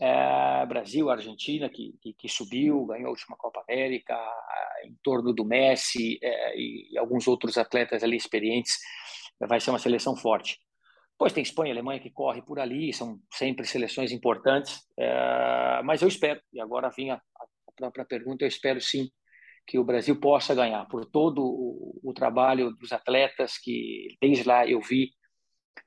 [0.00, 4.16] é, Brasil, Argentina, que, que, que, subiu, ganhou a última Copa América,
[4.84, 8.78] em torno do Messi é, e alguns outros atletas ali experientes,
[9.40, 10.58] vai ser uma seleção forte.
[11.18, 16.02] Pois tem Espanha e Alemanha que corre por ali, são sempre seleções importantes, é, mas
[16.02, 19.08] eu espero, e agora vinha a própria pergunta, eu espero sim
[19.66, 24.66] que o Brasil possa ganhar, por todo o, o trabalho dos atletas que desde lá
[24.66, 25.10] eu vi.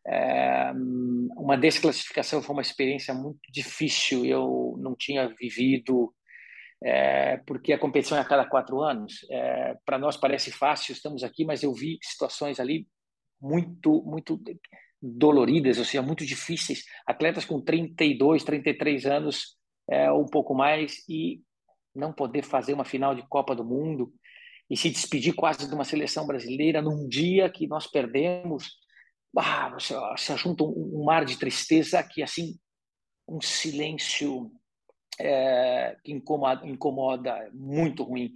[0.07, 0.71] É,
[1.37, 6.13] uma desclassificação foi uma experiência muito difícil, eu não tinha vivido,
[6.83, 9.25] é, porque a competição é a cada quatro anos.
[9.29, 12.87] É, Para nós parece fácil, estamos aqui, mas eu vi situações ali
[13.41, 14.39] muito, muito
[15.01, 16.83] doloridas, ou seja, muito difíceis.
[17.05, 19.57] Atletas com 32, 33 anos,
[19.89, 21.41] é, ou um pouco mais, e
[21.95, 24.13] não poder fazer uma final de Copa do Mundo
[24.69, 28.77] e se despedir quase de uma seleção brasileira num dia que nós perdemos,
[29.37, 29.75] ah,
[30.17, 32.57] se junta um, um mar de tristeza que assim
[33.27, 34.51] um silêncio
[35.19, 38.31] é, que incomoda, incomoda, muito ruim.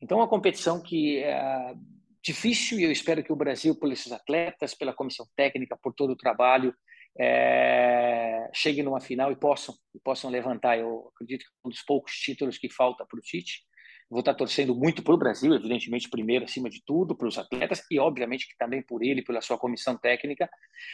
[0.00, 1.74] Então, é uma competição que é
[2.22, 6.12] difícil e eu espero que o Brasil, por esses atletas, pela comissão técnica, por todo
[6.12, 6.74] o trabalho,
[7.18, 10.78] é, cheguem numa final e possam, e possam levantar.
[10.78, 13.62] Eu acredito que é um dos poucos títulos que falta para o Tite.
[14.10, 17.82] Vou estar torcendo muito para o Brasil, evidentemente, primeiro, acima de tudo, para os atletas
[17.90, 20.48] e, obviamente, que também por ele, pela sua comissão técnica.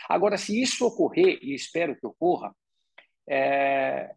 [0.09, 2.53] Agora, se isso ocorrer, e espero que ocorra,
[3.29, 4.13] é,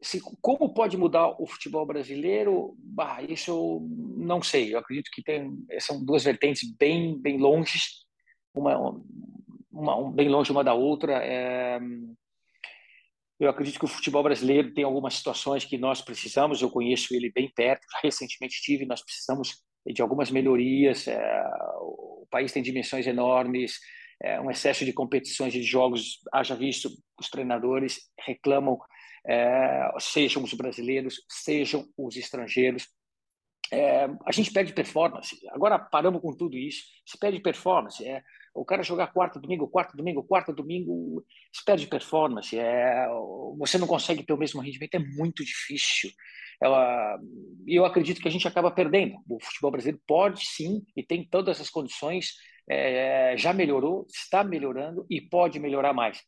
[0.00, 2.76] se, como pode mudar o futebol brasileiro?
[2.78, 4.74] Bah, isso eu não sei.
[4.74, 7.78] Eu acredito que tem, são duas vertentes bem, bem longe,
[8.54, 9.00] uma,
[9.72, 11.24] uma, bem longe uma da outra.
[11.24, 11.80] É...
[13.38, 16.62] Eu acredito que o futebol brasileiro tem algumas situações que nós precisamos.
[16.62, 18.86] Eu conheço ele bem perto, recentemente tive.
[18.86, 21.06] Nós precisamos de algumas melhorias.
[21.06, 21.44] É...
[21.80, 23.78] O país tem dimensões enormes,
[24.22, 24.40] é...
[24.40, 26.20] um excesso de competições e de jogos.
[26.32, 26.88] Haja visto,
[27.20, 28.78] os treinadores reclamam,
[29.26, 29.90] é...
[29.98, 32.88] sejam os brasileiros, sejam os estrangeiros.
[33.72, 35.36] É, a gente perde performance.
[35.50, 36.84] Agora paramos com tudo isso.
[37.04, 38.04] Se perde performance.
[38.06, 38.22] É,
[38.56, 42.58] o cara jogar quarto domingo, quarto domingo, quarto domingo, se perde performance.
[42.58, 43.06] É,
[43.58, 46.10] você não consegue ter o mesmo rendimento, é muito difícil.
[47.66, 49.18] E eu acredito que a gente acaba perdendo.
[49.28, 52.32] O futebol brasileiro pode sim, e tem todas as condições,
[52.68, 56.22] é, já melhorou, está melhorando e pode melhorar mais.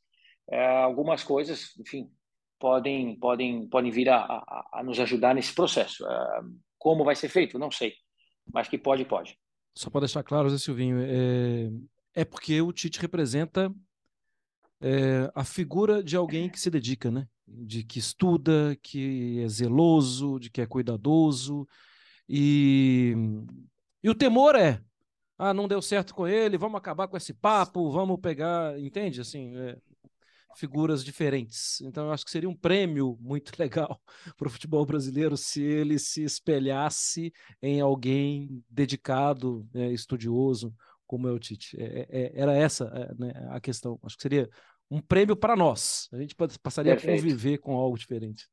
[0.50, 2.10] É, algumas coisas, enfim,
[2.58, 6.06] podem, podem, podem vir a, a, a nos ajudar nesse processo.
[6.06, 6.40] É,
[6.78, 7.58] como vai ser feito?
[7.58, 7.94] Não sei,
[8.52, 9.36] mas que pode, pode.
[9.74, 10.98] Só para deixar claro, Zé Silvinho,
[12.18, 13.72] é, é porque o Tite representa
[14.80, 17.28] é, a figura de alguém que se dedica, né?
[17.46, 21.66] De que estuda, que é zeloso, de que é cuidadoso.
[22.28, 23.14] E,
[24.02, 24.82] e o temor é:
[25.38, 29.20] ah, não deu certo com ele, vamos acabar com esse papo, vamos pegar, entende?
[29.20, 29.78] Assim, é,
[30.56, 31.80] figuras diferentes.
[31.80, 34.00] Então, eu acho que seria um prêmio muito legal
[34.36, 40.74] para o futebol brasileiro se ele se espelhasse em alguém dedicado, né, estudioso,
[41.08, 41.76] como é o Tite.
[41.80, 43.98] É, é, é era essa é, né, a questão.
[44.04, 44.48] Acho que seria
[44.90, 46.08] um prêmio para nós.
[46.12, 47.18] A gente passaria Perfeito.
[47.18, 48.46] a conviver com algo diferente.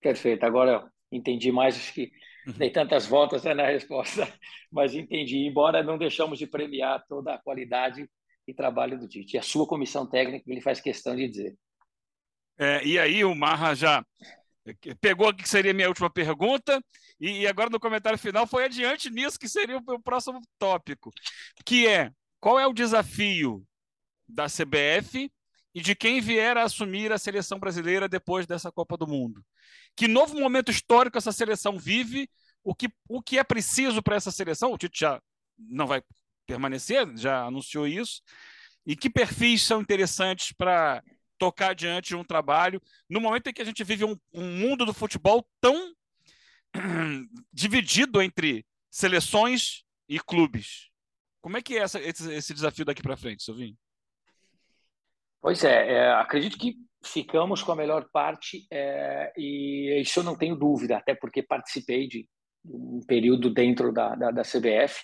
[0.00, 0.44] Perfeito.
[0.44, 2.12] Agora entendi mais, acho que
[2.46, 2.52] uhum.
[2.52, 4.22] dei tantas voltas né, na resposta,
[4.70, 5.38] mas entendi.
[5.38, 8.08] Embora não deixamos de premiar toda a qualidade
[8.46, 9.36] e trabalho do Tite.
[9.36, 11.56] E a sua comissão técnica, ele faz questão de dizer.
[12.58, 14.04] É, e aí o Marra já
[15.00, 16.82] pegou aqui que seria a minha última pergunta,
[17.20, 21.10] e agora no comentário final foi adiante nisso, que seria o próximo tópico,
[21.66, 22.10] que é
[22.40, 23.62] qual é o desafio
[24.26, 25.30] da CBF
[25.74, 29.44] e de quem vier a assumir a seleção brasileira depois dessa Copa do Mundo.
[29.94, 32.28] Que novo momento histórico essa seleção vive,
[32.64, 35.20] o que, o que é preciso para essa seleção, o Tite já
[35.58, 36.02] não vai
[36.46, 38.22] permanecer, já anunciou isso,
[38.86, 41.02] e que perfis são interessantes para
[41.38, 44.84] tocar adiante de um trabalho, no momento em que a gente vive um, um mundo
[44.84, 45.94] do futebol tão
[47.52, 50.90] dividido entre seleções e clubes.
[51.40, 53.76] Como é que é essa, esse, esse, desafio daqui para frente, Silvinho?
[55.40, 60.36] Pois é, é, acredito que ficamos com a melhor parte é, e isso eu não
[60.36, 62.28] tenho dúvida, até porque participei de
[62.64, 65.02] um período dentro da, da, da CBF.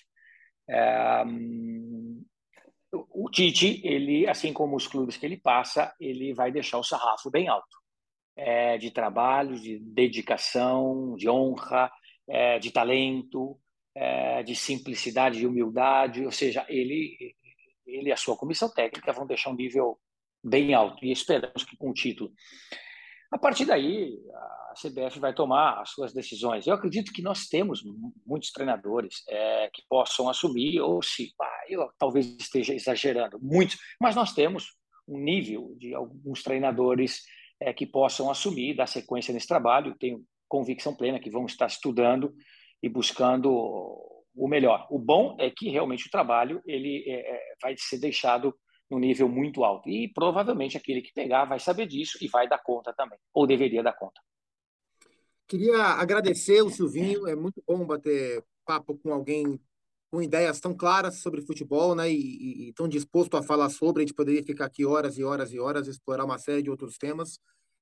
[0.69, 1.25] É,
[2.93, 7.31] o Tite, ele, assim como os clubes que ele passa, ele vai deixar o sarrafo
[7.31, 7.77] bem alto.
[8.37, 11.91] É, de trabalho, de dedicação, de honra,
[12.29, 13.59] é, de talento,
[13.95, 16.25] é, de simplicidade, de humildade.
[16.25, 17.17] Ou seja, ele,
[17.87, 19.99] ele e a sua comissão técnica vão deixar um nível
[20.45, 22.31] bem alto e esperamos que com o título.
[23.33, 26.67] A partir daí, a CBF vai tomar as suas decisões.
[26.67, 27.83] Eu acredito que nós temos
[28.25, 34.15] muitos treinadores é, que possam assumir, ou se, ah, eu talvez esteja exagerando, muitos, mas
[34.15, 34.77] nós temos
[35.09, 37.23] um nível de alguns treinadores
[37.61, 39.97] é, que possam assumir, dar sequência nesse trabalho.
[39.99, 42.35] Tenho convicção plena que vão estar estudando
[42.83, 43.51] e buscando
[44.35, 44.87] o melhor.
[44.91, 48.55] O bom é que realmente o trabalho ele é, é vai ser deixado
[48.91, 49.89] no nível muito alto.
[49.89, 53.83] E provavelmente aquele que pegar vai saber disso e vai dar conta também, ou deveria
[53.83, 54.21] dar conta.
[55.49, 59.61] Queria agradecer o Silvinho, é muito bom bater papo com alguém
[60.11, 64.07] com ideias tão claras sobre futebol, né, e, e, tão disposto a falar sobre, a
[64.07, 67.39] gente poderia ficar aqui horas e horas e horas, explorar uma série de outros temas.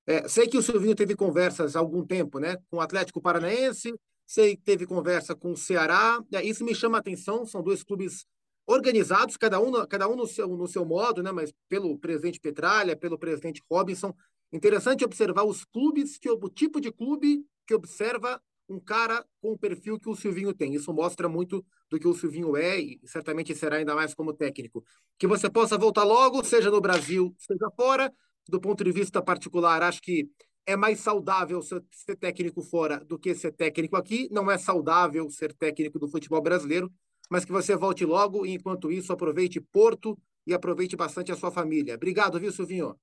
[0.07, 3.95] É, sei que o Silvinho teve conversas há algum tempo, né, com o Atlético Paranaense,
[4.27, 8.25] sei que teve conversa com o Ceará, isso me chama a atenção, são dois clubes
[8.67, 12.97] organizados, cada um, cada um no, seu, no seu modo, né, mas pelo presidente Petralha,
[12.97, 14.15] pelo presidente Robinson.
[14.53, 19.59] Interessante observar os clubes, que, o tipo de clube que observa um cara com o
[19.59, 20.75] perfil que o Silvinho tem.
[20.75, 24.85] Isso mostra muito do que o Silvinho é e certamente será ainda mais como técnico.
[25.19, 28.13] Que você possa voltar logo, seja no Brasil, seja fora.
[28.49, 30.29] Do ponto de vista particular, acho que
[30.67, 31.83] é mais saudável ser,
[32.19, 34.29] técnico fora do que ser técnico aqui.
[34.31, 36.93] Não é saudável ser técnico do futebol brasileiro,
[37.31, 41.51] mas que você volte logo e, enquanto isso, aproveite Porto e aproveite bastante a sua
[41.51, 41.95] família.
[41.95, 42.99] Obrigado, viu, Silvinho?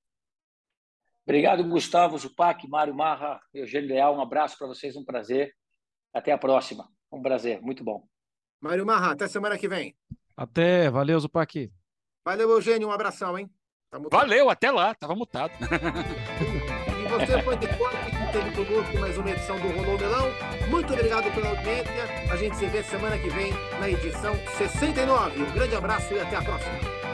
[1.25, 4.15] Obrigado, Gustavo Zupac, Mário Marra, Eugênio Leal.
[4.15, 5.53] Um abraço para vocês, um prazer.
[6.13, 6.87] Até a próxima.
[7.11, 8.03] Um prazer, muito bom.
[8.59, 9.95] Mário Marra, até semana que vem.
[10.35, 11.71] Até, valeu, Zupac.
[12.25, 13.49] Valeu, Eugênio, um abração, hein?
[13.89, 15.51] Tá valeu, até lá, tava mutado.
[15.61, 20.27] e você foi de que teve conosco mais uma edição do Rolou Melão.
[20.69, 22.31] Muito obrigado pela audiência.
[22.31, 25.43] A gente se vê semana que vem na edição 69.
[25.43, 27.10] Um grande abraço e até a próxima.